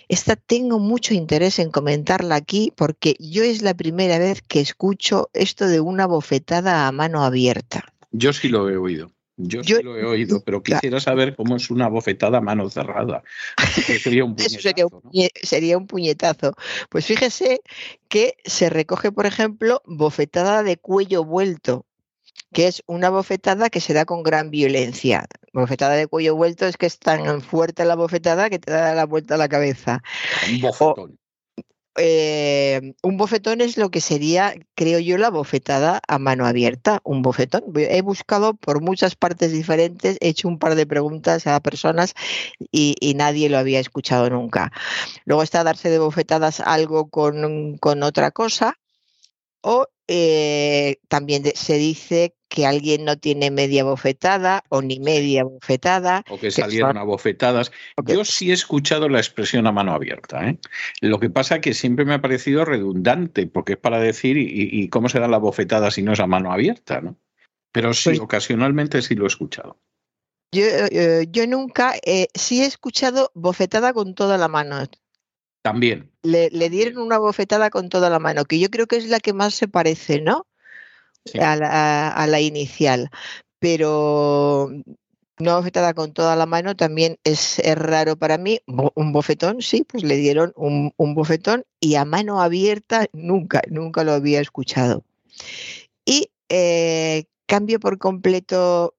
Esta 0.07 0.35
tengo 0.35 0.79
mucho 0.79 1.13
interés 1.13 1.59
en 1.59 1.71
comentarla 1.71 2.35
aquí 2.35 2.71
porque 2.75 3.15
yo 3.19 3.43
es 3.43 3.61
la 3.61 3.73
primera 3.73 4.19
vez 4.19 4.41
que 4.41 4.59
escucho 4.59 5.29
esto 5.33 5.67
de 5.67 5.79
una 5.79 6.05
bofetada 6.05 6.87
a 6.87 6.91
mano 6.91 7.23
abierta. 7.23 7.83
Yo 8.11 8.31
sí 8.31 8.49
lo 8.49 8.69
he 8.69 8.77
oído. 8.77 9.11
Yo, 9.37 9.63
sí 9.63 9.81
lo 9.81 9.97
he 9.97 10.05
oído, 10.05 10.43
pero 10.43 10.61
quisiera 10.61 10.99
saber 10.99 11.35
cómo 11.35 11.55
es 11.55 11.71
una 11.71 11.87
bofetada 11.87 12.37
a 12.37 12.41
mano 12.41 12.69
cerrada. 12.69 13.23
Sería 14.01 14.25
un 14.25 14.35
puñetazo. 14.35 15.01
sería, 15.41 15.77
un 15.77 15.87
puñetazo. 15.87 16.53
Pues 16.89 17.05
fíjese 17.05 17.61
que 18.09 18.37
se 18.45 18.69
recoge, 18.69 19.11
por 19.11 19.25
ejemplo, 19.25 19.81
bofetada 19.85 20.61
de 20.61 20.77
cuello 20.77 21.23
vuelto, 21.23 21.87
que 22.53 22.67
es 22.67 22.83
una 22.85 23.09
bofetada 23.09 23.71
que 23.71 23.79
se 23.79 23.93
da 23.93 24.05
con 24.05 24.21
gran 24.21 24.51
violencia. 24.51 25.25
Bofetada 25.51 25.93
de 25.93 26.05
cuello 26.05 26.35
vuelto 26.35 26.67
es 26.67 26.77
que 26.77 26.85
es 26.85 26.99
tan 26.99 27.41
fuerte 27.41 27.85
la 27.85 27.95
bofetada 27.95 28.51
que 28.51 28.59
te 28.59 28.71
da 28.71 28.93
la 28.93 29.05
vuelta 29.05 29.33
a 29.33 29.37
la 29.37 29.49
cabeza. 29.49 30.03
Un 30.51 30.61
bofetón. 30.61 31.19
Eh, 31.97 32.95
un 33.03 33.17
bofetón 33.17 33.61
es 33.61 33.77
lo 33.77 33.91
que 33.91 34.01
sería, 34.01 34.55
creo 34.75 34.99
yo, 34.99 35.17
la 35.17 35.29
bofetada 35.29 36.01
a 36.07 36.17
mano 36.17 36.45
abierta, 36.45 36.99
un 37.03 37.21
bofetón. 37.21 37.63
He 37.75 38.01
buscado 38.01 38.55
por 38.55 38.81
muchas 38.81 39.15
partes 39.15 39.51
diferentes, 39.51 40.17
he 40.21 40.29
hecho 40.29 40.47
un 40.47 40.59
par 40.59 40.75
de 40.75 40.87
preguntas 40.87 41.45
a 41.47 41.59
personas 41.59 42.15
y, 42.71 42.95
nadie 43.15 43.49
lo 43.49 43.57
había 43.59 43.79
escuchado 43.79 44.29
nunca. 44.29 44.71
Luego 45.25 45.43
está 45.43 45.63
darse 45.63 45.89
de 45.89 45.99
bofetadas 45.99 46.59
algo 46.59 47.09
con, 47.09 47.77
con 47.77 48.01
otra 48.03 48.31
cosa 48.31 48.77
o 49.63 49.87
eh, 50.07 50.97
también 51.07 51.43
se 51.55 51.77
dice 51.77 52.35
que 52.49 52.67
alguien 52.67 53.05
no 53.05 53.17
tiene 53.17 53.49
media 53.49 53.83
bofetada 53.83 54.63
o 54.69 54.81
ni 54.81 54.99
media 54.99 55.45
bofetada. 55.45 56.23
O 56.29 56.37
que 56.37 56.51
salieron 56.51 56.97
a 56.97 57.03
bofetadas. 57.03 57.71
Yo 58.05 58.25
sí 58.25 58.51
he 58.51 58.53
escuchado 58.53 59.09
la 59.09 59.19
expresión 59.19 59.65
a 59.65 59.71
mano 59.71 59.93
abierta. 59.93 60.47
¿eh? 60.47 60.59
Lo 61.01 61.19
que 61.19 61.29
pasa 61.29 61.55
es 61.55 61.61
que 61.61 61.73
siempre 61.73 62.05
me 62.05 62.13
ha 62.13 62.21
parecido 62.21 62.65
redundante, 62.65 63.47
porque 63.47 63.73
es 63.73 63.79
para 63.79 63.99
decir, 63.99 64.37
¿y, 64.37 64.87
cómo 64.89 65.09
se 65.09 65.19
da 65.19 65.27
la 65.27 65.37
bofetada 65.37 65.89
si 65.89 66.03
no 66.03 66.11
es 66.11 66.19
a 66.19 66.27
mano 66.27 66.51
abierta? 66.51 67.01
¿no? 67.01 67.17
Pero 67.71 67.93
sí, 67.93 68.09
pues 68.09 68.19
ocasionalmente 68.19 69.01
sí 69.01 69.15
lo 69.15 69.23
he 69.23 69.27
escuchado. 69.27 69.79
Yo, 70.51 70.65
eh, 70.65 71.25
yo 71.31 71.47
nunca, 71.47 71.93
sí 72.35 72.61
he 72.61 72.65
escuchado 72.65 73.31
bofetada 73.33 73.93
con 73.93 74.13
toda 74.13 74.37
la 74.37 74.49
mano. 74.49 74.83
También. 75.63 76.11
Le, 76.23 76.49
dieron 76.69 76.97
una 76.97 77.17
bofetada 77.17 77.69
con 77.69 77.87
toda 77.87 78.09
la 78.09 78.19
mano, 78.19 78.43
que 78.43 78.59
yo 78.59 78.69
creo 78.69 78.85
que 78.85 78.97
es 78.97 79.07
la 79.07 79.19
que 79.19 79.31
más 79.31 79.55
se 79.55 79.69
parece, 79.69 80.21
¿no? 80.21 80.45
A, 81.39 81.55
la, 82.27 82.41
inicial. 82.41 83.09
Pero 83.59 84.69
una 85.39 85.55
bofetada 85.55 85.93
con 85.93 86.11
toda 86.11 86.35
la 86.35 86.45
mano 86.45 86.75
también 86.75 87.17
es, 87.23 87.61
raro 87.75 88.17
para 88.17 88.37
mí. 88.37 88.59
Un 88.67 89.13
bofetón, 89.13 89.61
sí, 89.61 89.85
pues 89.87 90.03
le 90.03 90.17
dieron 90.17 90.51
un, 90.57 90.91
bofetón 90.97 91.63
y 91.79 91.95
a 91.95 92.03
mano 92.03 92.41
abierta 92.41 93.07
nunca, 93.13 93.61
nunca 93.69 94.03
lo 94.03 94.11
había 94.11 94.41
escuchado. 94.41 95.05
Y 96.05 96.29
eh, 96.49 97.23
cambio 97.45 97.79
por 97.79 97.97
completo 97.99 98.95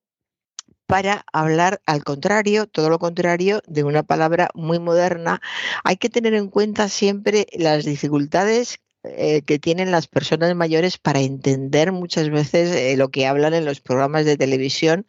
para 0.87 1.25
hablar 1.33 1.81
al 1.87 2.05
contrario, 2.05 2.67
todo 2.67 2.91
lo 2.91 2.99
contrario, 2.99 3.63
de 3.67 3.85
una 3.85 4.03
palabra 4.03 4.51
muy 4.55 4.79
moderna. 4.79 5.41
Hay 5.83 5.97
que 5.97 6.11
tener 6.11 6.35
en 6.35 6.49
cuenta 6.49 6.89
siempre 6.89 7.47
las 7.53 7.85
dificultades 7.85 8.81
eh, 9.05 9.43
que 9.43 9.59
tienen 9.59 9.91
las 9.91 10.07
personas 10.07 10.55
mayores 10.55 10.97
para 10.97 11.21
entender 11.21 11.93
muchas 11.93 12.31
veces 12.31 12.75
eh, 12.75 12.97
lo 12.97 13.11
que 13.11 13.27
hablan 13.27 13.53
en 13.53 13.67
los 13.67 13.81
programas 13.81 14.25
de 14.25 14.39
televisión. 14.39 15.07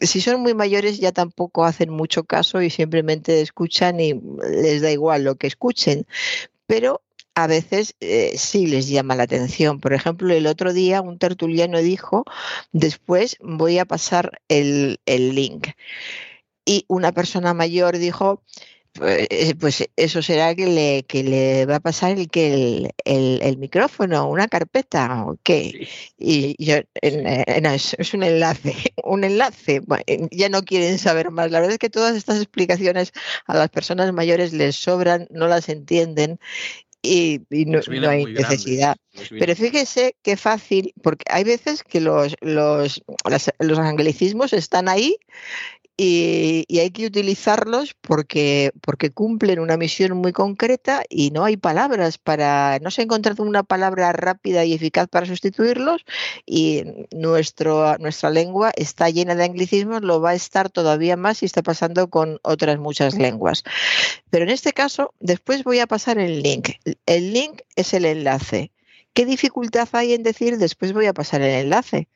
Si 0.00 0.20
son 0.20 0.40
muy 0.40 0.54
mayores 0.54 0.98
ya 0.98 1.12
tampoco 1.12 1.64
hacen 1.64 1.90
mucho 1.90 2.24
caso 2.24 2.62
y 2.62 2.70
simplemente 2.70 3.42
escuchan 3.42 4.00
y 4.00 4.14
les 4.50 4.80
da 4.80 4.90
igual 4.90 5.24
lo 5.24 5.34
que 5.34 5.48
escuchen. 5.48 6.06
Pero 6.66 7.02
a 7.38 7.46
veces 7.46 7.94
eh, 8.00 8.32
sí 8.36 8.66
les 8.66 8.88
llama 8.88 9.14
la 9.14 9.22
atención. 9.22 9.78
Por 9.80 9.92
ejemplo, 9.92 10.34
el 10.34 10.48
otro 10.48 10.72
día 10.72 11.02
un 11.02 11.18
tertuliano 11.18 11.78
dijo, 11.78 12.24
después 12.72 13.36
voy 13.40 13.78
a 13.78 13.84
pasar 13.84 14.40
el, 14.48 14.98
link. 15.06 15.68
Y 16.64 16.84
una 16.88 17.12
persona 17.12 17.54
mayor 17.54 17.98
dijo, 17.98 18.42
pues, 18.92 19.28
pues, 19.60 19.88
eso 19.94 20.20
será 20.20 20.56
que 20.56 20.66
le, 20.66 21.04
que 21.04 21.22
le 21.22 21.66
va 21.66 21.76
a 21.76 21.80
pasar 21.80 22.18
el 22.18 22.28
que 22.28 22.90
el, 23.04 23.40
el, 23.42 23.56
micrófono, 23.58 24.28
una 24.28 24.48
carpeta 24.48 25.24
o 25.24 25.38
qué. 25.44 25.88
Y 26.18 26.56
yo, 26.58 26.78
no, 27.62 27.70
es, 27.70 27.94
es, 27.98 28.14
un 28.14 28.24
enlace, 28.24 28.74
un 29.04 29.22
enlace. 29.22 29.80
ya 30.32 30.48
no 30.48 30.62
quieren 30.62 30.98
saber 30.98 31.30
más. 31.30 31.52
La 31.52 31.60
verdad 31.60 31.74
es 31.74 31.78
que 31.78 31.90
todas 31.90 32.16
estas 32.16 32.38
explicaciones 32.38 33.12
a 33.46 33.56
las 33.56 33.68
personas 33.70 34.12
mayores 34.12 34.52
les 34.52 34.74
sobran, 34.74 35.28
no 35.30 35.46
las 35.46 35.68
entienden 35.68 36.40
y, 37.02 37.40
no, 37.50 37.80
hay 38.08 38.24
necesidad. 38.26 38.96
Pero 39.30 39.54
fíjese 39.54 40.16
qué 40.22 40.36
fácil, 40.36 40.92
porque 41.02 41.24
hay 41.30 41.44
veces 41.44 41.82
que 41.82 42.00
los, 42.00 42.34
los, 42.40 43.02
los 43.58 43.78
anglicismos 43.78 44.52
están 44.52 44.88
ahí 44.88 45.16
y, 46.00 46.78
hay 46.78 46.90
que 46.92 47.06
utilizarlos 47.06 47.94
porque, 48.00 48.70
porque 48.80 49.10
cumplen 49.10 49.58
una 49.58 49.76
misión 49.76 50.16
muy 50.16 50.32
concreta 50.32 51.02
y 51.08 51.32
no 51.32 51.44
hay 51.44 51.56
palabras 51.56 52.18
para, 52.18 52.78
no 52.80 52.92
se 52.92 53.00
ha 53.00 53.04
encontrado 53.04 53.42
una 53.42 53.64
palabra 53.64 54.12
rápida 54.12 54.64
y 54.64 54.74
eficaz 54.74 55.08
para 55.08 55.26
sustituirlos 55.26 56.04
y 56.46 56.84
nuestro, 57.10 57.98
nuestra 57.98 58.30
lengua 58.30 58.70
está 58.76 59.10
llena 59.10 59.34
de 59.34 59.44
anglicismos, 59.44 60.02
lo 60.02 60.20
va 60.20 60.30
a 60.30 60.34
estar 60.34 60.70
todavía 60.70 61.16
más 61.16 61.42
y 61.42 61.46
está 61.46 61.62
pasando 61.62 62.08
con 62.08 62.38
otras 62.42 62.78
muchas 62.78 63.18
lenguas. 63.18 63.64
Pero 64.30 64.44
en 64.44 64.50
este 64.50 64.72
caso, 64.72 65.14
después 65.18 65.64
voy 65.64 65.80
a 65.80 65.88
pasar 65.88 66.18
el 66.18 66.42
link. 66.42 66.70
El 67.06 67.32
link 67.32 67.62
es 67.74 67.92
el 67.92 68.04
enlace. 68.04 68.70
¿Qué 69.14 69.26
dificultad 69.26 69.88
hay 69.90 70.12
en 70.12 70.22
decir 70.22 70.58
después 70.58 70.92
voy 70.92 71.06
a 71.06 71.12
pasar 71.12 71.42
el 71.42 71.64
enlace? 71.64 72.06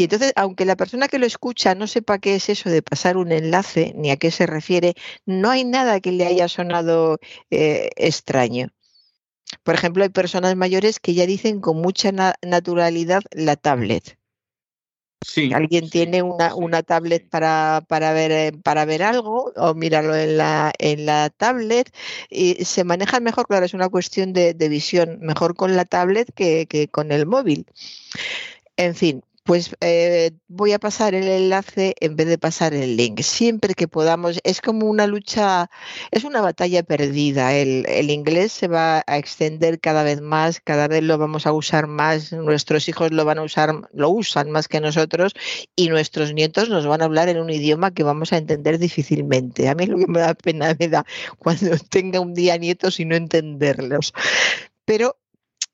Y 0.00 0.04
entonces, 0.04 0.32
aunque 0.34 0.64
la 0.64 0.76
persona 0.76 1.08
que 1.08 1.18
lo 1.18 1.26
escucha 1.26 1.74
no 1.74 1.86
sepa 1.86 2.20
qué 2.20 2.34
es 2.34 2.48
eso 2.48 2.70
de 2.70 2.80
pasar 2.80 3.18
un 3.18 3.32
enlace 3.32 3.92
ni 3.94 4.10
a 4.10 4.16
qué 4.16 4.30
se 4.30 4.46
refiere, 4.46 4.94
no 5.26 5.50
hay 5.50 5.62
nada 5.64 6.00
que 6.00 6.10
le 6.10 6.24
haya 6.24 6.48
sonado 6.48 7.18
eh, 7.50 7.90
extraño. 7.96 8.68
Por 9.62 9.74
ejemplo, 9.74 10.02
hay 10.02 10.08
personas 10.08 10.56
mayores 10.56 11.00
que 11.00 11.12
ya 11.12 11.26
dicen 11.26 11.60
con 11.60 11.82
mucha 11.82 12.12
naturalidad 12.40 13.20
la 13.32 13.56
tablet. 13.56 14.16
Sí, 15.22 15.52
Alguien 15.52 15.90
tiene 15.90 16.22
una, 16.22 16.54
una 16.54 16.82
tablet 16.82 17.28
para, 17.28 17.84
para, 17.86 18.14
ver, 18.14 18.32
eh, 18.32 18.52
para 18.52 18.86
ver 18.86 19.02
algo 19.02 19.52
o 19.54 19.74
míralo 19.74 20.16
en 20.16 20.38
la, 20.38 20.72
en 20.78 21.04
la 21.04 21.28
tablet 21.28 21.94
y 22.30 22.64
se 22.64 22.84
maneja 22.84 23.20
mejor, 23.20 23.46
claro, 23.46 23.66
es 23.66 23.74
una 23.74 23.90
cuestión 23.90 24.32
de, 24.32 24.54
de 24.54 24.68
visión, 24.70 25.18
mejor 25.20 25.56
con 25.56 25.76
la 25.76 25.84
tablet 25.84 26.32
que, 26.34 26.64
que 26.64 26.88
con 26.88 27.12
el 27.12 27.26
móvil. 27.26 27.66
En 28.78 28.94
fin, 28.94 29.22
pues 29.50 29.74
eh, 29.80 30.30
voy 30.46 30.70
a 30.74 30.78
pasar 30.78 31.12
el 31.12 31.26
enlace 31.26 31.96
en 31.98 32.14
vez 32.14 32.28
de 32.28 32.38
pasar 32.38 32.72
el 32.72 32.96
link. 32.96 33.18
Siempre 33.22 33.74
que 33.74 33.88
podamos, 33.88 34.38
es 34.44 34.60
como 34.60 34.86
una 34.86 35.08
lucha, 35.08 35.68
es 36.12 36.22
una 36.22 36.40
batalla 36.40 36.84
perdida. 36.84 37.52
El, 37.56 37.84
el, 37.88 38.10
inglés 38.10 38.52
se 38.52 38.68
va 38.68 39.02
a 39.08 39.18
extender 39.18 39.80
cada 39.80 40.04
vez 40.04 40.20
más, 40.20 40.60
cada 40.60 40.86
vez 40.86 41.02
lo 41.02 41.18
vamos 41.18 41.48
a 41.48 41.52
usar 41.52 41.88
más, 41.88 42.32
nuestros 42.32 42.88
hijos 42.88 43.10
lo 43.10 43.24
van 43.24 43.38
a 43.38 43.42
usar, 43.42 43.74
lo 43.92 44.10
usan 44.10 44.52
más 44.52 44.68
que 44.68 44.80
nosotros 44.80 45.32
y 45.74 45.88
nuestros 45.88 46.32
nietos 46.32 46.68
nos 46.68 46.86
van 46.86 47.02
a 47.02 47.06
hablar 47.06 47.28
en 47.28 47.40
un 47.40 47.50
idioma 47.50 47.90
que 47.90 48.04
vamos 48.04 48.32
a 48.32 48.36
entender 48.36 48.78
difícilmente. 48.78 49.68
A 49.68 49.74
mí 49.74 49.84
lo 49.86 49.98
que 49.98 50.06
me 50.06 50.20
da 50.20 50.34
pena 50.34 50.76
me 50.78 50.86
da 50.86 51.04
cuando 51.40 51.70
tenga 51.90 52.20
un 52.20 52.34
día 52.34 52.56
nietos 52.56 53.00
y 53.00 53.04
no 53.04 53.16
entenderlos. 53.16 54.14
Pero 54.84 55.16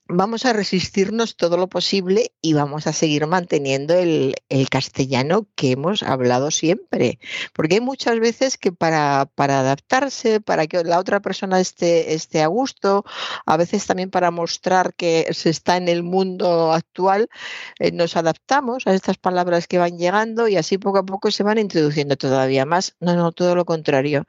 vamos 0.08 0.44
a 0.44 0.52
resistirnos 0.52 1.36
todo 1.36 1.56
lo 1.56 1.68
posible 1.68 2.32
y 2.40 2.52
vamos 2.54 2.86
a 2.86 2.92
seguir 2.92 3.26
manteniendo 3.26 3.94
el, 3.94 4.34
castellano 4.70 5.46
que 5.54 5.72
hemos 5.72 6.02
hablado 6.02 6.50
siempre. 6.50 7.18
Porque 7.52 7.76
hay 7.76 7.80
muchas 7.80 8.18
veces 8.18 8.58
que 8.58 8.72
para, 8.72 9.30
para, 9.34 9.60
adaptarse, 9.60 10.40
para 10.40 10.66
que 10.66 10.82
la 10.84 10.98
otra 10.98 11.20
persona 11.20 11.60
esté, 11.60 12.14
esté 12.14 12.42
a 12.42 12.46
gusto, 12.48 13.04
a 13.46 13.56
veces 13.56 13.86
también 13.86 14.10
para 14.10 14.30
mostrar 14.30 14.94
que 14.94 15.28
se 15.32 15.50
está 15.50 15.76
en 15.76 15.88
el 15.88 16.02
mundo 16.02 16.72
actual, 16.72 17.28
eh, 17.78 17.92
nos 17.92 18.16
adaptamos 18.16 18.86
a 18.86 18.94
estas 18.94 19.18
palabras 19.18 19.66
que 19.66 19.78
van 19.78 19.98
llegando 19.98 20.48
y 20.48 20.56
así 20.56 20.78
poco 20.78 20.98
a 20.98 21.06
poco 21.06 21.30
se 21.30 21.42
van 21.42 21.58
introduciendo 21.58 22.16
todavía 22.16 22.66
más. 22.66 22.96
No, 23.00 23.14
no, 23.14 23.32
todo 23.32 23.54
lo 23.54 23.64
contrario. 23.64 24.24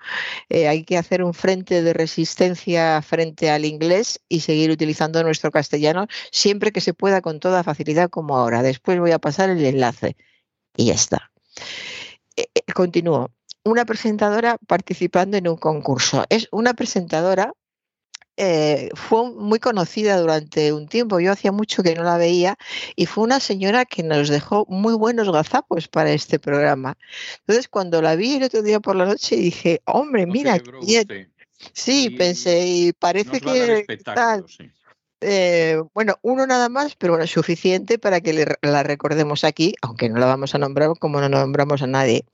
Eh, 0.49 0.67
hay 0.67 0.83
que 0.83 0.97
hacer 0.97 1.23
un 1.23 1.33
frente 1.33 1.81
de 1.81 1.93
resistencia 1.93 3.01
frente 3.01 3.49
al 3.49 3.65
inglés 3.65 4.21
y 4.29 4.41
seguir 4.41 4.71
utilizando 4.71 5.23
nuestro 5.23 5.51
castellano 5.51 5.66
castellano 5.67 6.07
siempre 6.31 6.71
que 6.71 6.81
se 6.81 6.93
pueda 6.93 7.21
con 7.21 7.39
toda 7.39 7.63
facilidad 7.63 8.09
como 8.09 8.37
ahora. 8.37 8.63
Después 8.63 8.99
voy 8.99 9.11
a 9.11 9.19
pasar 9.19 9.49
el 9.49 9.63
enlace 9.65 10.15
y 10.75 10.85
ya 10.85 10.93
está. 10.93 11.31
Eh, 12.35 12.47
eh, 12.55 12.73
continúo. 12.73 13.31
Una 13.63 13.83
presentadora 13.83 14.57
participando 14.65 15.35
en 15.35 15.47
un 15.47 15.57
concurso. 15.57 16.23
Es 16.29 16.47
una 16.51 16.73
presentadora 16.73 17.51
eh, 18.39 18.89
fue 18.93 19.31
muy 19.31 19.59
conocida 19.59 20.19
durante 20.19 20.71
un 20.71 20.87
tiempo. 20.87 21.19
Yo 21.19 21.31
hacía 21.31 21.51
mucho 21.51 21.81
que 21.81 21.95
no 21.95 22.03
la 22.03 22.17
veía 22.17 22.55
y 22.95 23.07
fue 23.07 23.23
una 23.23 23.39
señora 23.39 23.83
que 23.85 24.03
nos 24.03 24.29
dejó 24.29 24.65
muy 24.69 24.93
buenos 24.93 25.31
gazapos 25.31 25.87
para 25.87 26.11
este 26.11 26.37
programa. 26.37 26.97
Entonces, 27.39 27.67
cuando 27.67 27.99
la 28.01 28.15
vi 28.15 28.35
el 28.35 28.43
otro 28.43 28.61
día 28.61 28.79
por 28.79 28.95
la 28.95 29.05
noche, 29.05 29.35
dije, 29.35 29.81
hombre, 29.85 30.27
mira, 30.27 30.61
sí, 31.73 32.11
pensé, 32.11 32.67
y 32.67 32.93
parece 32.93 33.41
que 33.41 33.97
tal. 34.03 34.45
Eh, 35.21 35.81
bueno, 35.95 36.19
uno 36.21 36.45
nada 36.45 36.69
más, 36.69 36.95
pero 36.95 37.13
bueno, 37.13 37.25
suficiente 37.25 37.97
para 37.97 38.21
que 38.21 38.45
la 38.61 38.83
recordemos 38.83 39.43
aquí, 39.43 39.73
aunque 39.81 40.09
no 40.09 40.19
la 40.19 40.27
vamos 40.27 40.53
a 40.53 40.59
nombrar 40.59 40.91
como 40.99 41.19
no 41.19 41.29
nombramos 41.29 41.81
a 41.81 41.87
nadie. 41.87 42.25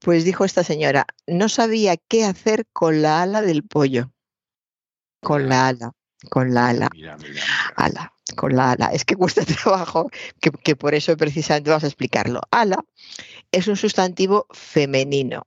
Pues 0.00 0.24
dijo 0.24 0.44
esta 0.44 0.64
señora, 0.64 1.06
no 1.26 1.48
sabía 1.48 1.96
qué 1.96 2.24
hacer 2.24 2.66
con 2.72 3.02
la 3.02 3.22
ala 3.22 3.42
del 3.42 3.64
pollo. 3.64 4.12
Con 5.22 5.50
la 5.50 5.68
ala, 5.68 5.92
con 6.30 6.54
la 6.54 6.68
ala. 6.68 6.90
Ala, 7.76 8.14
con 8.34 8.56
la 8.56 8.72
ala. 8.72 8.86
Es 8.86 9.04
que 9.04 9.16
cuesta 9.16 9.44
trabajo, 9.62 10.10
que, 10.40 10.50
que 10.50 10.76
por 10.76 10.94
eso 10.94 11.14
precisamente 11.18 11.68
vamos 11.68 11.84
a 11.84 11.88
explicarlo. 11.88 12.40
Ala 12.50 12.82
es 13.52 13.68
un 13.68 13.76
sustantivo 13.76 14.46
femenino. 14.52 15.46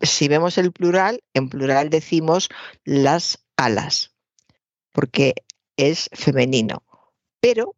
Si 0.00 0.28
vemos 0.28 0.58
el 0.58 0.70
plural, 0.70 1.24
en 1.34 1.48
plural 1.48 1.90
decimos 1.90 2.48
las 2.84 3.44
alas 3.56 4.13
porque 4.94 5.34
es 5.76 6.08
femenino. 6.12 6.84
Pero 7.40 7.74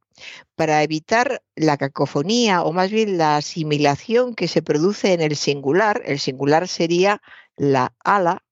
para 0.55 0.83
evitar 0.83 1.43
la 1.57 1.77
cacofonía 1.77 2.63
o 2.63 2.73
más 2.73 2.91
bien 2.91 3.19
la 3.19 3.37
asimilación 3.37 4.35
que 4.35 4.49
se 4.49 4.63
produce 4.63 5.13
en 5.13 5.21
el 5.21 5.35
singular, 5.35 6.03
el 6.05 6.21
singular 6.21 6.69
sería 6.69 7.21
la 7.57 7.95
ala 8.05 8.45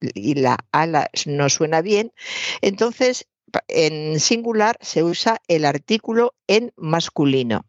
y 0.00 0.34
la 0.34 0.58
ala 0.72 1.10
no 1.26 1.48
suena 1.48 1.80
bien, 1.80 2.12
entonces 2.60 3.26
en 3.68 4.20
singular 4.20 4.76
se 4.80 5.02
usa 5.02 5.40
el 5.48 5.64
artículo 5.64 6.34
en 6.46 6.72
masculino, 6.76 7.64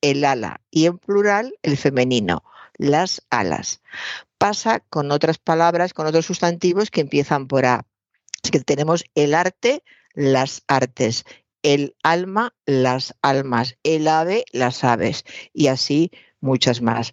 el 0.00 0.24
ala, 0.24 0.60
y 0.70 0.86
en 0.86 0.98
plural 0.98 1.54
el 1.62 1.76
femenino, 1.76 2.44
las 2.74 3.22
alas. 3.28 3.82
Pasa 4.38 4.80
con 4.88 5.10
otras 5.10 5.38
palabras, 5.38 5.92
con 5.94 6.06
otros 6.06 6.26
sustantivos 6.26 6.90
que 6.90 7.00
empiezan 7.00 7.48
por 7.48 7.66
A 7.66 7.86
que 8.42 8.60
tenemos 8.60 9.04
el 9.14 9.34
arte, 9.34 9.82
las 10.14 10.62
artes, 10.66 11.24
el 11.62 11.96
alma, 12.02 12.54
las 12.66 13.14
almas, 13.22 13.76
el 13.82 14.08
ave, 14.08 14.44
las 14.52 14.84
aves 14.84 15.24
y 15.52 15.68
así 15.68 16.10
muchas 16.40 16.80
más. 16.80 17.12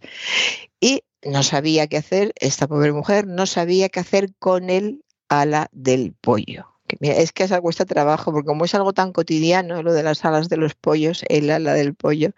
Y 0.79 1.03
no 1.23 1.43
sabía 1.43 1.87
qué 1.87 1.97
hacer, 1.97 2.33
esta 2.39 2.67
pobre 2.67 2.91
mujer 2.91 3.27
no 3.27 3.45
sabía 3.45 3.89
qué 3.89 3.99
hacer 3.99 4.29
con 4.39 4.69
el 4.69 5.03
ala 5.27 5.69
del 5.71 6.13
pollo. 6.13 6.67
es 7.01 7.31
que 7.31 7.43
esa 7.43 7.61
cuesta 7.61 7.85
trabajo, 7.85 8.31
porque 8.31 8.45
como 8.45 8.65
es 8.65 8.75
algo 8.75 8.93
tan 8.93 9.11
cotidiano, 9.11 9.81
lo 9.81 9.93
de 9.93 10.03
las 10.03 10.23
alas 10.23 10.49
de 10.49 10.57
los 10.57 10.75
pollos, 10.75 11.25
el 11.29 11.49
ala 11.49 11.73
del 11.73 11.95
pollo, 11.95 12.29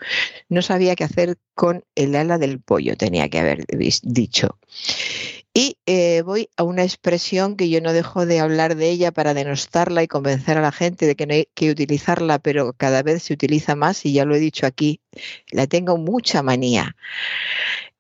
no 0.48 0.62
sabía 0.62 0.96
qué 0.96 1.04
hacer 1.04 1.38
con 1.54 1.84
el 1.96 2.16
ala 2.16 2.38
del 2.38 2.62
pollo, 2.62 2.96
tenía 2.96 3.28
que 3.28 3.40
haber 3.40 3.66
dicho. 4.04 4.58
Y 5.60 5.80
eh, 5.88 6.22
voy 6.22 6.52
a 6.56 6.62
una 6.62 6.84
expresión 6.84 7.56
que 7.56 7.68
yo 7.68 7.82
no 7.82 7.92
dejo 7.92 8.28
de 8.28 8.40
hablar 8.40 8.76
de 8.76 8.92
ella 8.92 9.12
para 9.12 9.34
denostarla 9.34 10.04
y 10.04 10.08
convencer 10.08 10.56
a 10.56 10.62
la 10.62 10.72
gente 10.72 11.08
de 11.08 11.16
que 11.16 11.26
no 11.26 11.34
hay 11.34 11.48
que 11.56 11.72
utilizarla, 11.72 12.38
pero 12.38 12.74
cada 12.74 13.02
vez 13.02 13.24
se 13.24 13.34
utiliza 13.34 13.76
más 13.76 14.06
y 14.06 14.14
ya 14.14 14.24
lo 14.24 14.36
he 14.36 14.40
dicho 14.40 14.68
aquí, 14.68 15.02
la 15.50 15.66
tengo 15.66 15.98
mucha 15.98 16.44
manía. 16.44 16.96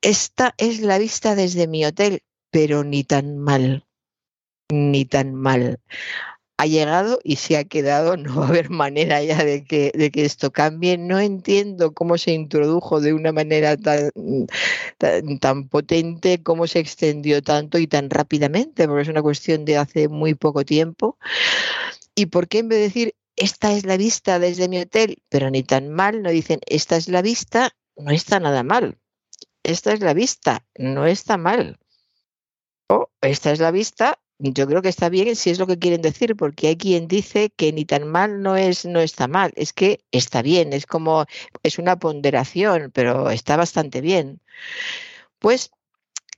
Esta 0.04 0.54
es 0.60 0.82
la 0.82 1.00
vista 1.00 1.34
desde 1.34 1.66
mi 1.66 1.84
hotel, 1.84 2.22
pero 2.52 2.84
ni 2.84 3.04
tan 3.04 3.40
mal, 3.40 3.88
ni 4.70 5.06
tan 5.06 5.34
mal 5.34 5.80
ha 6.58 6.66
llegado 6.66 7.20
y 7.24 7.36
se 7.36 7.56
ha 7.58 7.64
quedado, 7.64 8.18
no 8.18 8.36
va 8.36 8.46
a 8.46 8.50
haber 8.50 8.70
manera 8.70 9.24
ya 9.24 9.44
de 9.44 9.64
que, 9.64 9.92
de 9.94 10.12
que 10.12 10.26
esto 10.26 10.52
cambie. 10.52 10.98
No 10.98 11.20
entiendo 11.20 11.94
cómo 11.94 12.18
se 12.18 12.32
introdujo 12.32 13.00
de 13.00 13.14
una 13.14 13.32
manera 13.32 13.78
tan, 13.78 14.12
tan, 15.40 15.68
potente, 15.70 16.42
cómo 16.42 16.66
se 16.68 16.80
extendió 16.80 17.42
tanto 17.44 17.78
y 17.78 17.88
tan 17.88 18.10
rápidamente, 18.10 18.88
porque 18.88 19.04
es 19.04 19.08
una 19.08 19.22
cuestión 19.22 19.66
de 19.66 19.78
hace 19.78 20.08
muy 20.08 20.34
poco 20.34 20.66
tiempo. 20.66 21.18
¿Y 22.16 22.28
por 22.28 22.48
qué 22.48 22.60
en 22.60 22.70
vez 22.70 22.80
de 22.80 22.84
decir, 22.84 23.16
esta 23.36 23.72
es 23.74 23.86
la 23.86 23.98
vista 23.98 24.40
desde 24.40 24.68
mi 24.68 24.80
hotel, 24.80 25.22
pero 25.30 25.52
ni 25.52 25.62
tan 25.62 25.90
mal, 25.90 26.24
no 26.24 26.32
dicen, 26.32 26.60
esta 26.66 26.98
es 26.98 27.08
la 27.08 27.22
vista, 27.22 27.70
no 27.96 28.12
está 28.12 28.40
nada 28.40 28.64
mal. 28.64 28.98
Esta 29.62 29.94
es 29.94 30.00
la 30.00 30.14
vista, 30.14 30.66
no 30.76 31.06
está 31.06 31.38
mal. 31.38 31.78
esta 33.22 33.52
es 33.52 33.60
la 33.60 33.70
vista. 33.70 34.18
Yo 34.40 34.68
creo 34.68 34.82
que 34.82 34.90
está 34.90 35.10
bien 35.10 35.36
si 35.36 35.50
es 35.50 35.60
lo 35.60 35.68
que 35.68 35.80
quieren 35.80 36.02
decir, 36.02 36.36
porque 36.36 36.68
hay 36.68 36.78
quien 36.78 37.08
dice 37.08 37.52
que 37.56 37.74
ni 37.74 37.86
tan 37.86 38.08
mal 38.08 38.42
no 38.42 38.56
es, 38.56 38.86
no 38.86 39.00
está 39.00 39.28
mal, 39.28 39.52
es 39.56 39.74
que 39.74 40.00
está 40.12 40.42
bien, 40.44 40.74
es 40.74 40.86
como, 40.86 41.26
es 41.64 41.80
una 41.80 41.98
ponderación, 41.98 42.92
pero 42.94 43.32
está 43.32 43.58
bastante 43.58 44.02
bien. 44.02 44.40
Pues 45.40 45.72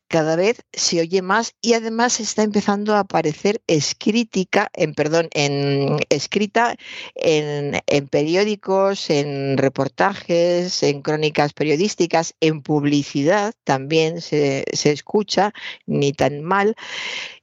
cada 0.10 0.36
vez 0.36 0.66
se 0.74 1.00
oye 1.00 1.22
más 1.22 1.56
y 1.62 1.74
además 1.74 2.20
está 2.20 2.42
empezando 2.42 2.96
a 2.96 3.02
aparecer 3.02 3.62
escrita, 3.68 4.70
en 4.74 4.96
perdón, 4.96 5.30
en 5.34 6.00
escrita 6.10 6.76
en, 7.16 7.80
periódicos, 8.10 9.12
en 9.12 9.58
reportajes, 9.58 10.82
en 10.82 11.04
crónicas 11.04 11.54
periodísticas, 11.54 12.34
en 12.42 12.64
publicidad 12.64 13.54
también 13.64 14.20
se, 14.22 14.66
escucha, 14.72 15.54
ni 15.86 16.12
tan 16.12 16.42
mal. 16.42 16.76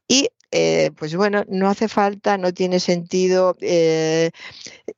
Y 0.09 0.29
eh, 0.50 0.90
pues 0.96 1.14
bueno, 1.16 1.44
no 1.48 1.68
hace 1.68 1.88
falta, 1.88 2.38
no 2.38 2.52
tiene 2.52 2.80
sentido. 2.80 3.56
Eh, 3.61 4.30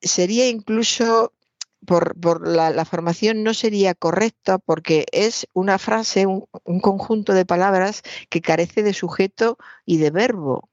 sería 0.01 0.49
incluso 0.49 1.33
por, 1.87 2.47
la, 2.47 2.85
formación 2.85 3.43
no 3.43 3.55
sería 3.55 3.95
correcta 3.95 4.59
porque 4.59 5.07
es 5.13 5.47
una 5.55 5.79
frase, 5.79 6.27
un, 6.27 6.47
conjunto 6.81 7.33
de 7.33 7.47
palabras 7.47 8.03
que 8.29 8.41
carece 8.41 8.83
de 8.83 8.93
sujeto 8.93 9.59
y 9.87 9.97
de 9.99 10.11
verbo. 10.11 10.69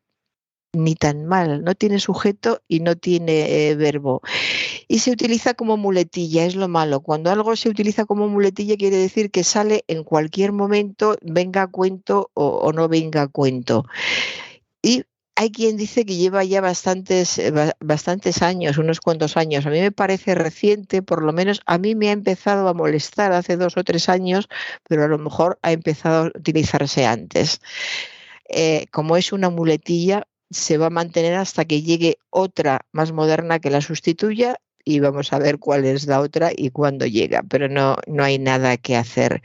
Ni 0.73 0.95
tan 0.95 1.25
mal, 1.25 1.63
no 1.63 1.73
tiene 1.73 1.99
sujeto 1.99 2.61
y 2.67 2.81
no 2.81 2.97
tiene 2.97 3.69
eh, 3.69 3.75
verbo. 3.75 4.21
Y 4.89 4.99
se 4.99 5.11
utiliza 5.11 5.53
como 5.53 5.77
muletilla, 5.77 6.43
es 6.43 6.55
lo 6.57 6.67
malo. 6.67 6.99
Cuando 6.99 7.31
algo 7.31 7.55
se 7.55 7.69
utiliza 7.69 8.03
como 8.03 8.27
muletilla 8.27 8.75
quiere 8.75 8.97
decir 8.97 9.31
que 9.31 9.45
sale 9.45 9.85
en 9.87 10.03
cualquier 10.03 10.51
momento, 10.51 11.15
venga 11.21 11.61
a 11.61 11.67
cuento 11.67 12.29
o, 12.33 12.47
o 12.57 12.73
no 12.73 12.89
venga 12.89 13.21
a 13.21 13.27
cuento. 13.29 13.85
Y 14.85 15.03
hay 15.35 15.51
quien 15.51 15.77
dice 15.77 16.05
que 16.05 16.15
lleva 16.15 16.43
ya 16.43 16.61
bastantes, 16.61 17.39
eh, 17.39 17.51
bastantes 17.79 18.43
años, 18.43 18.77
unos 18.77 19.01
cuantos 19.01 19.35
años. 19.35 19.65
A 19.65 19.71
mí 19.71 19.81
me 19.81 19.91
parece 19.91 20.35
reciente, 20.35 21.01
por 21.01 21.23
lo 21.23 21.33
menos 21.33 21.61
a 21.65 21.79
mí 21.79 21.95
me 21.95 22.09
ha 22.09 22.11
empezado 22.11 22.67
a 22.67 22.73
molestar 22.75 23.31
hace 23.31 23.57
dos 23.57 23.77
o 23.77 23.83
tres 23.83 24.09
años, 24.09 24.47
pero 24.87 25.03
a 25.03 25.07
lo 25.07 25.17
mejor 25.17 25.57
ha 25.63 25.71
empezado 25.71 26.25
a 26.25 26.37
utilizarse 26.37 27.03
antes. 27.07 27.61
Eh, 28.47 28.85
como 28.91 29.17
es 29.17 29.33
una 29.33 29.49
muletilla, 29.49 30.27
se 30.51 30.77
va 30.77 30.87
a 30.87 30.91
mantener 30.91 31.33
hasta 31.33 31.65
que 31.65 31.81
llegue 31.81 32.19
otra 32.29 32.81
más 32.91 33.11
moderna 33.11 33.57
que 33.57 33.71
la 33.71 33.81
sustituya 33.81 34.57
y 34.83 34.99
vamos 34.99 35.33
a 35.33 35.39
ver 35.39 35.57
cuál 35.57 35.85
es 35.85 36.05
la 36.05 36.21
otra 36.21 36.51
y 36.55 36.69
cuándo 36.69 37.07
llega, 37.07 37.41
pero 37.41 37.67
no, 37.69 37.95
no 38.05 38.23
hay 38.23 38.37
nada 38.37 38.77
que 38.77 38.95
hacer. 38.95 39.41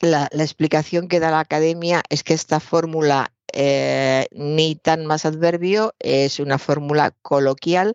La 0.00 0.28
explicación 0.32 1.08
que 1.08 1.20
da 1.20 1.30
la 1.30 1.40
academia 1.40 2.02
es 2.08 2.24
que 2.24 2.34
esta 2.34 2.58
fórmula 2.58 3.32
eh, 3.52 4.26
ni 4.32 4.76
tan 4.76 5.06
más 5.06 5.26
adverbio, 5.26 5.94
es 5.98 6.38
una 6.40 6.58
fórmula 6.58 7.12
coloquial 7.22 7.94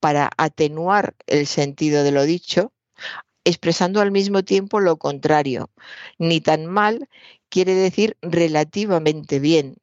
para 0.00 0.30
atenuar 0.36 1.14
el 1.26 1.46
sentido 1.46 2.04
de 2.04 2.12
lo 2.12 2.24
dicho, 2.24 2.72
expresando 3.44 4.00
al 4.00 4.10
mismo 4.10 4.42
tiempo 4.42 4.80
lo 4.80 4.96
contrario. 4.96 5.70
Ni 6.18 6.40
tan 6.40 6.66
mal 6.66 7.08
quiere 7.48 7.74
decir 7.74 8.16
relativamente 8.22 9.38
bien. 9.40 9.76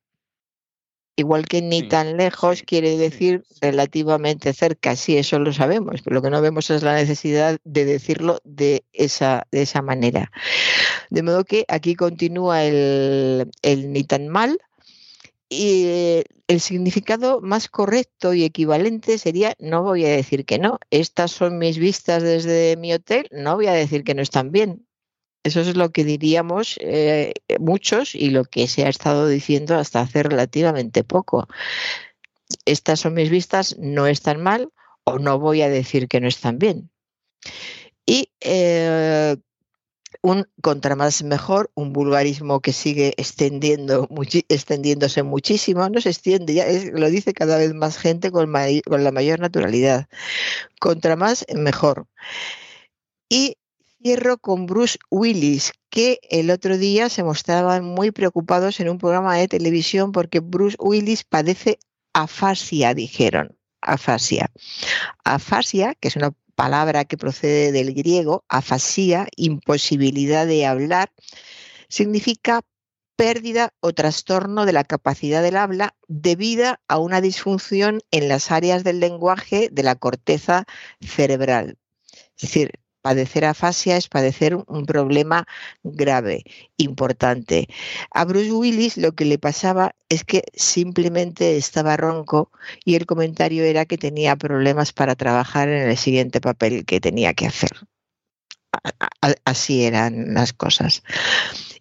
Igual 1.18 1.46
que 1.46 1.62
ni 1.62 1.88
tan 1.88 2.18
lejos 2.18 2.64
quiere 2.64 2.98
decir 2.98 3.44
relativamente 3.60 4.54
cerca. 4.54 4.96
Sí, 4.96 5.18
eso 5.18 5.40
lo 5.40 5.54
sabemos, 5.54 6.02
pero 6.02 6.16
lo 6.16 6.22
que 6.22 6.30
no 6.30 6.42
vemos 6.42 6.70
es 6.70 6.84
la 6.84 6.96
necesidad 6.96 7.60
de 7.64 7.86
decirlo 7.86 8.40
de 8.44 8.86
esa, 8.94 9.46
de 9.52 9.62
esa 9.62 9.82
manera. 9.82 10.32
De 11.12 11.22
modo 11.24 11.44
que 11.44 11.66
aquí 11.68 11.94
continúa 11.96 12.64
el, 12.64 13.52
el 13.62 13.92
ni 13.92 14.04
tan 14.04 14.30
mal, 14.30 14.58
y 15.52 15.84
eh, 15.86 16.24
el 16.48 16.62
significado 16.62 17.42
más 17.42 17.68
correcto 17.68 18.34
y 18.34 18.46
equivalente 18.46 19.18
sería, 19.18 19.54
no 19.60 19.84
voy 19.84 20.06
a 20.06 20.10
decir 20.10 20.46
que 20.46 20.58
no, 20.58 20.80
estas 20.90 21.32
son 21.32 21.58
mis 21.58 21.78
vistas 21.78 22.24
desde 22.24 22.78
mi 22.78 22.94
hotel, 22.94 23.28
no 23.32 23.56
voy 23.56 23.68
a 23.68 23.74
decir 23.74 24.06
que 24.06 24.16
no 24.16 24.22
están 24.22 24.54
bien. 24.54 24.88
Eso 25.44 25.60
es 25.60 25.76
lo 25.76 25.92
que 25.92 26.06
diríamos 26.06 26.78
eh, 26.80 27.34
muchos 27.60 28.16
y 28.16 28.30
lo 28.30 28.46
que 28.46 28.70
se 28.70 28.86
ha 28.86 28.90
estado 28.90 29.28
diciendo 29.28 29.76
hasta 29.76 30.00
hace 30.00 30.24
relativamente 30.24 31.04
poco. 31.04 31.50
Estas 32.64 33.02
son 33.02 33.16
mis 33.16 33.30
vistas, 33.30 33.76
no 33.78 34.08
están 34.08 34.42
mal 34.42 34.72
o 35.04 35.20
no 35.20 35.38
voy 35.38 35.64
a 35.64 35.70
decir 35.70 36.08
que 36.08 36.22
no 36.22 36.30
están 36.30 36.60
bien. 36.60 36.90
Y 38.06 38.32
eh, 38.40 39.36
un 40.22 40.48
contra 40.62 40.96
más 40.96 41.24
mejor, 41.24 41.72
un 41.74 41.94
vulgarismo 41.94 42.60
que 42.62 42.74
sigue 42.74 43.14
extendiendo, 43.18 44.08
extendiéndose 44.50 45.24
muchísimo, 45.24 45.90
no 45.90 46.00
se 46.02 46.10
extiende, 46.10 46.54
ya 46.54 46.66
lo 46.94 47.10
dice 47.10 47.34
cada 47.34 47.58
vez 47.58 47.74
más 47.74 47.98
gente 47.98 48.32
con, 48.32 48.52
con 48.86 49.04
la 49.04 49.12
mayor 49.12 49.40
naturalidad. 49.40 50.08
Contra 50.80 51.16
más 51.16 51.46
mejor. 51.56 52.08
Y 53.30 53.58
cierro 54.02 54.38
con 54.38 54.66
Bruce 54.66 55.00
Willis, 55.10 55.74
que 55.90 56.20
el 56.30 56.52
otro 56.52 56.78
día 56.78 57.10
se 57.10 57.24
mostraban 57.24 57.84
muy 57.84 58.12
preocupados 58.12 58.80
en 58.80 58.90
un 58.90 58.98
programa 58.98 59.38
de 59.38 59.48
televisión 59.48 60.12
porque 60.12 60.40
Bruce 60.40 60.78
Willis 60.80 61.24
padece 61.24 61.80
afasia, 62.14 62.94
dijeron. 62.94 63.58
Afasia. 63.82 64.52
Afasia, 65.24 65.96
que 65.96 66.08
es 66.08 66.16
una 66.16 66.34
palabra 66.56 67.06
que 67.06 67.18
procede 67.18 67.72
del 67.72 67.94
griego, 67.94 68.46
afasía, 68.48 69.28
imposibilidad 69.36 70.46
de 70.46 70.66
hablar, 70.66 71.12
significa 71.88 72.62
pérdida 73.16 73.74
o 73.82 73.94
trastorno 73.94 74.66
de 74.66 74.74
la 74.74 74.84
capacidad 74.84 75.44
del 75.44 75.58
habla 75.58 75.96
debida 76.08 76.82
a 76.88 76.98
una 76.98 77.22
disfunción 77.22 78.02
en 78.12 78.28
las 78.28 78.52
áreas 78.52 78.84
del 78.84 79.00
lenguaje 79.00 79.70
de 79.72 79.84
la 79.84 79.96
corteza 79.96 80.66
cerebral. 81.02 81.78
Es 82.36 82.42
decir, 82.42 82.81
padecer 83.02 83.46
afasia 83.46 83.98
es 83.98 84.08
padecer 84.08 84.56
un 84.56 84.86
problema 84.86 85.46
grave, 85.84 86.44
importante. 86.78 87.68
A 88.12 88.26
Bruce 88.26 88.52
Willis 88.52 88.98
lo 88.98 89.14
que 89.14 89.26
le 89.26 89.38
pasaba 89.38 89.96
es 90.10 90.24
que 90.24 90.44
simplemente 90.54 91.58
estaba 91.58 91.98
ronco 91.98 92.52
y 92.86 92.96
el 92.96 93.06
comentario 93.06 93.64
era 93.64 93.86
que 93.86 93.98
tenía 93.98 94.36
problemas 94.36 94.94
para 94.94 95.16
trabajar 95.16 95.70
en 95.70 95.90
el 95.90 95.98
siguiente 95.98 96.42
papel 96.42 96.86
que 96.86 97.00
tenía 97.00 97.34
que 97.34 97.48
hacer. 97.48 97.72
Así 99.46 99.84
eran 99.84 100.34
las 100.34 100.54
cosas. 100.54 101.04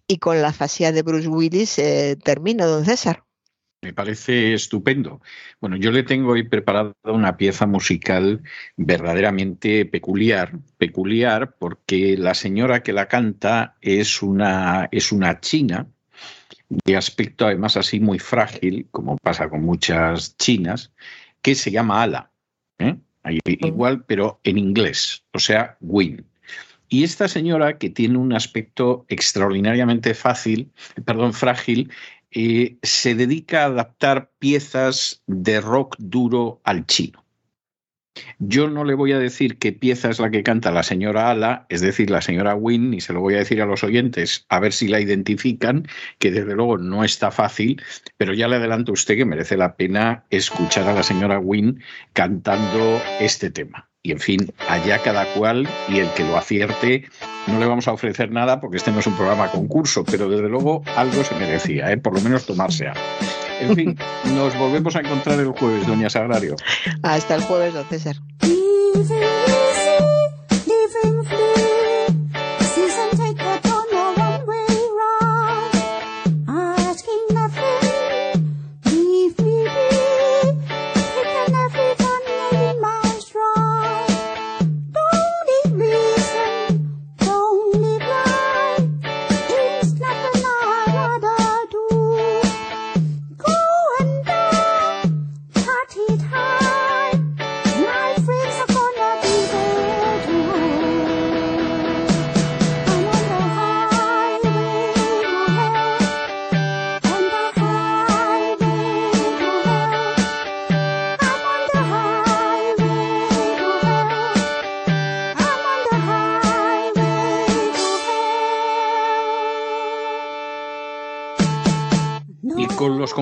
Y 0.06 0.18
con 0.18 0.42
la 0.42 0.48
afasia 0.48 0.92
de 0.92 1.02
Bruce 1.02 1.28
Willis 1.28 1.78
eh, 1.78 2.16
termino, 2.22 2.66
don 2.66 2.84
César. 2.84 3.24
Me 3.82 3.94
parece 3.94 4.52
estupendo. 4.52 5.22
Bueno, 5.58 5.76
yo 5.76 5.90
le 5.90 6.02
tengo 6.02 6.32
hoy 6.32 6.42
preparada 6.42 6.92
una 7.04 7.38
pieza 7.38 7.66
musical 7.66 8.42
verdaderamente 8.76 9.86
peculiar, 9.86 10.58
peculiar 10.76 11.56
porque 11.58 12.18
la 12.18 12.34
señora 12.34 12.82
que 12.82 12.92
la 12.92 13.08
canta 13.08 13.76
es 13.80 14.22
una, 14.22 14.88
es 14.92 15.12
una 15.12 15.40
china 15.40 15.86
de 16.68 16.96
aspecto 16.96 17.46
además 17.46 17.78
así 17.78 18.00
muy 18.00 18.18
frágil, 18.18 18.86
como 18.90 19.16
pasa 19.16 19.48
con 19.48 19.62
muchas 19.62 20.36
chinas, 20.36 20.92
que 21.40 21.54
se 21.54 21.70
llama 21.70 22.02
Ala. 22.02 22.30
¿eh? 22.78 22.96
Igual, 23.44 24.04
pero 24.04 24.40
en 24.44 24.58
inglés, 24.58 25.24
o 25.32 25.38
sea, 25.38 25.78
Win. 25.80 26.26
Y 26.88 27.04
esta 27.04 27.28
señora, 27.28 27.78
que 27.78 27.88
tiene 27.88 28.18
un 28.18 28.32
aspecto 28.32 29.06
extraordinariamente 29.08 30.12
fácil, 30.12 30.72
perdón, 31.04 31.32
frágil, 31.32 31.90
eh, 32.32 32.78
se 32.82 33.14
dedica 33.14 33.62
a 33.62 33.66
adaptar 33.66 34.30
piezas 34.38 35.22
de 35.26 35.60
rock 35.60 35.96
duro 35.98 36.60
al 36.64 36.86
chino. 36.86 37.24
Yo 38.38 38.68
no 38.68 38.84
le 38.84 38.94
voy 38.94 39.12
a 39.12 39.18
decir 39.18 39.58
qué 39.58 39.72
pieza 39.72 40.10
es 40.10 40.18
la 40.18 40.30
que 40.30 40.42
canta 40.42 40.70
la 40.70 40.82
señora 40.82 41.30
Ala, 41.30 41.66
es 41.68 41.80
decir, 41.80 42.10
la 42.10 42.20
señora 42.20 42.54
Wynne, 42.54 42.96
y 42.96 43.00
se 43.00 43.12
lo 43.12 43.20
voy 43.20 43.34
a 43.34 43.38
decir 43.38 43.62
a 43.62 43.66
los 43.66 43.84
oyentes 43.84 44.46
a 44.48 44.60
ver 44.60 44.72
si 44.72 44.88
la 44.88 45.00
identifican, 45.00 45.86
que 46.18 46.30
desde 46.30 46.54
luego 46.54 46.78
no 46.78 47.04
está 47.04 47.30
fácil, 47.30 47.82
pero 48.16 48.34
ya 48.34 48.48
le 48.48 48.56
adelanto 48.56 48.92
a 48.92 48.94
usted 48.94 49.16
que 49.16 49.24
merece 49.24 49.56
la 49.56 49.76
pena 49.76 50.24
escuchar 50.30 50.88
a 50.88 50.94
la 50.94 51.02
señora 51.02 51.38
Wynne 51.38 51.80
cantando 52.12 53.00
este 53.20 53.50
tema. 53.50 53.89
Y 54.02 54.12
en 54.12 54.18
fin, 54.18 54.52
allá 54.68 54.98
cada 55.02 55.26
cual 55.34 55.68
y 55.88 55.98
el 55.98 56.08
que 56.14 56.24
lo 56.24 56.38
acierte, 56.38 57.04
no 57.46 57.58
le 57.58 57.66
vamos 57.66 57.86
a 57.86 57.92
ofrecer 57.92 58.30
nada 58.30 58.58
porque 58.58 58.78
este 58.78 58.90
no 58.92 59.00
es 59.00 59.06
un 59.06 59.14
programa 59.14 59.50
concurso, 59.50 60.04
pero 60.04 60.28
desde 60.28 60.48
luego 60.48 60.82
algo 60.96 61.22
se 61.22 61.34
merecía, 61.34 61.92
¿eh? 61.92 61.98
por 61.98 62.14
lo 62.14 62.20
menos 62.22 62.46
tomarse 62.46 62.86
algo. 62.86 63.00
En 63.60 63.76
fin, 63.76 63.98
nos 64.34 64.56
volvemos 64.58 64.96
a 64.96 65.00
encontrar 65.00 65.38
el 65.38 65.48
jueves, 65.48 65.86
doña 65.86 66.08
Sagrario. 66.08 66.56
Hasta 67.02 67.34
el 67.34 67.42
jueves, 67.42 67.74
don 67.74 67.84
César. 67.88 68.16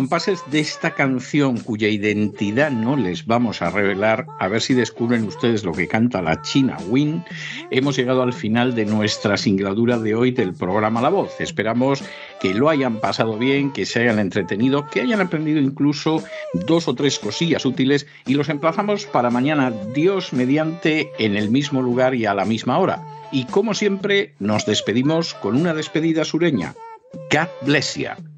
Compases 0.08 0.42
de 0.50 0.60
esta 0.60 0.94
canción 0.94 1.58
cuya 1.58 1.88
identidad 1.88 2.70
no 2.70 2.96
les 2.96 3.26
vamos 3.26 3.60
a 3.60 3.68
revelar, 3.68 4.24
a 4.38 4.48
ver 4.48 4.62
si 4.62 4.72
descubren 4.72 5.24
ustedes 5.24 5.64
lo 5.64 5.72
que 5.72 5.86
canta 5.86 6.22
la 6.22 6.40
China 6.40 6.78
Win, 6.88 7.22
hemos 7.70 7.94
llegado 7.94 8.22
al 8.22 8.32
final 8.32 8.74
de 8.74 8.86
nuestra 8.86 9.36
singladura 9.36 9.98
de 9.98 10.14
hoy 10.14 10.30
del 10.30 10.54
programa 10.54 11.02
La 11.02 11.10
Voz. 11.10 11.38
Esperamos 11.42 12.02
que 12.40 12.54
lo 12.54 12.70
hayan 12.70 13.00
pasado 13.00 13.36
bien, 13.36 13.70
que 13.70 13.84
se 13.84 14.00
hayan 14.00 14.18
entretenido, 14.18 14.86
que 14.86 15.02
hayan 15.02 15.20
aprendido 15.20 15.60
incluso 15.60 16.24
dos 16.54 16.88
o 16.88 16.94
tres 16.94 17.18
cosillas 17.18 17.66
útiles 17.66 18.06
y 18.24 18.32
los 18.32 18.48
emplazamos 18.48 19.04
para 19.04 19.28
mañana, 19.28 19.70
Dios 19.94 20.32
mediante, 20.32 21.10
en 21.18 21.36
el 21.36 21.50
mismo 21.50 21.82
lugar 21.82 22.14
y 22.14 22.24
a 22.24 22.32
la 22.32 22.46
misma 22.46 22.78
hora. 22.78 23.04
Y 23.30 23.44
como 23.44 23.74
siempre, 23.74 24.32
nos 24.38 24.64
despedimos 24.64 25.34
con 25.34 25.54
una 25.54 25.74
despedida 25.74 26.24
sureña. 26.24 26.74
God 27.30 27.48
bless 27.66 27.94
you. 27.94 28.37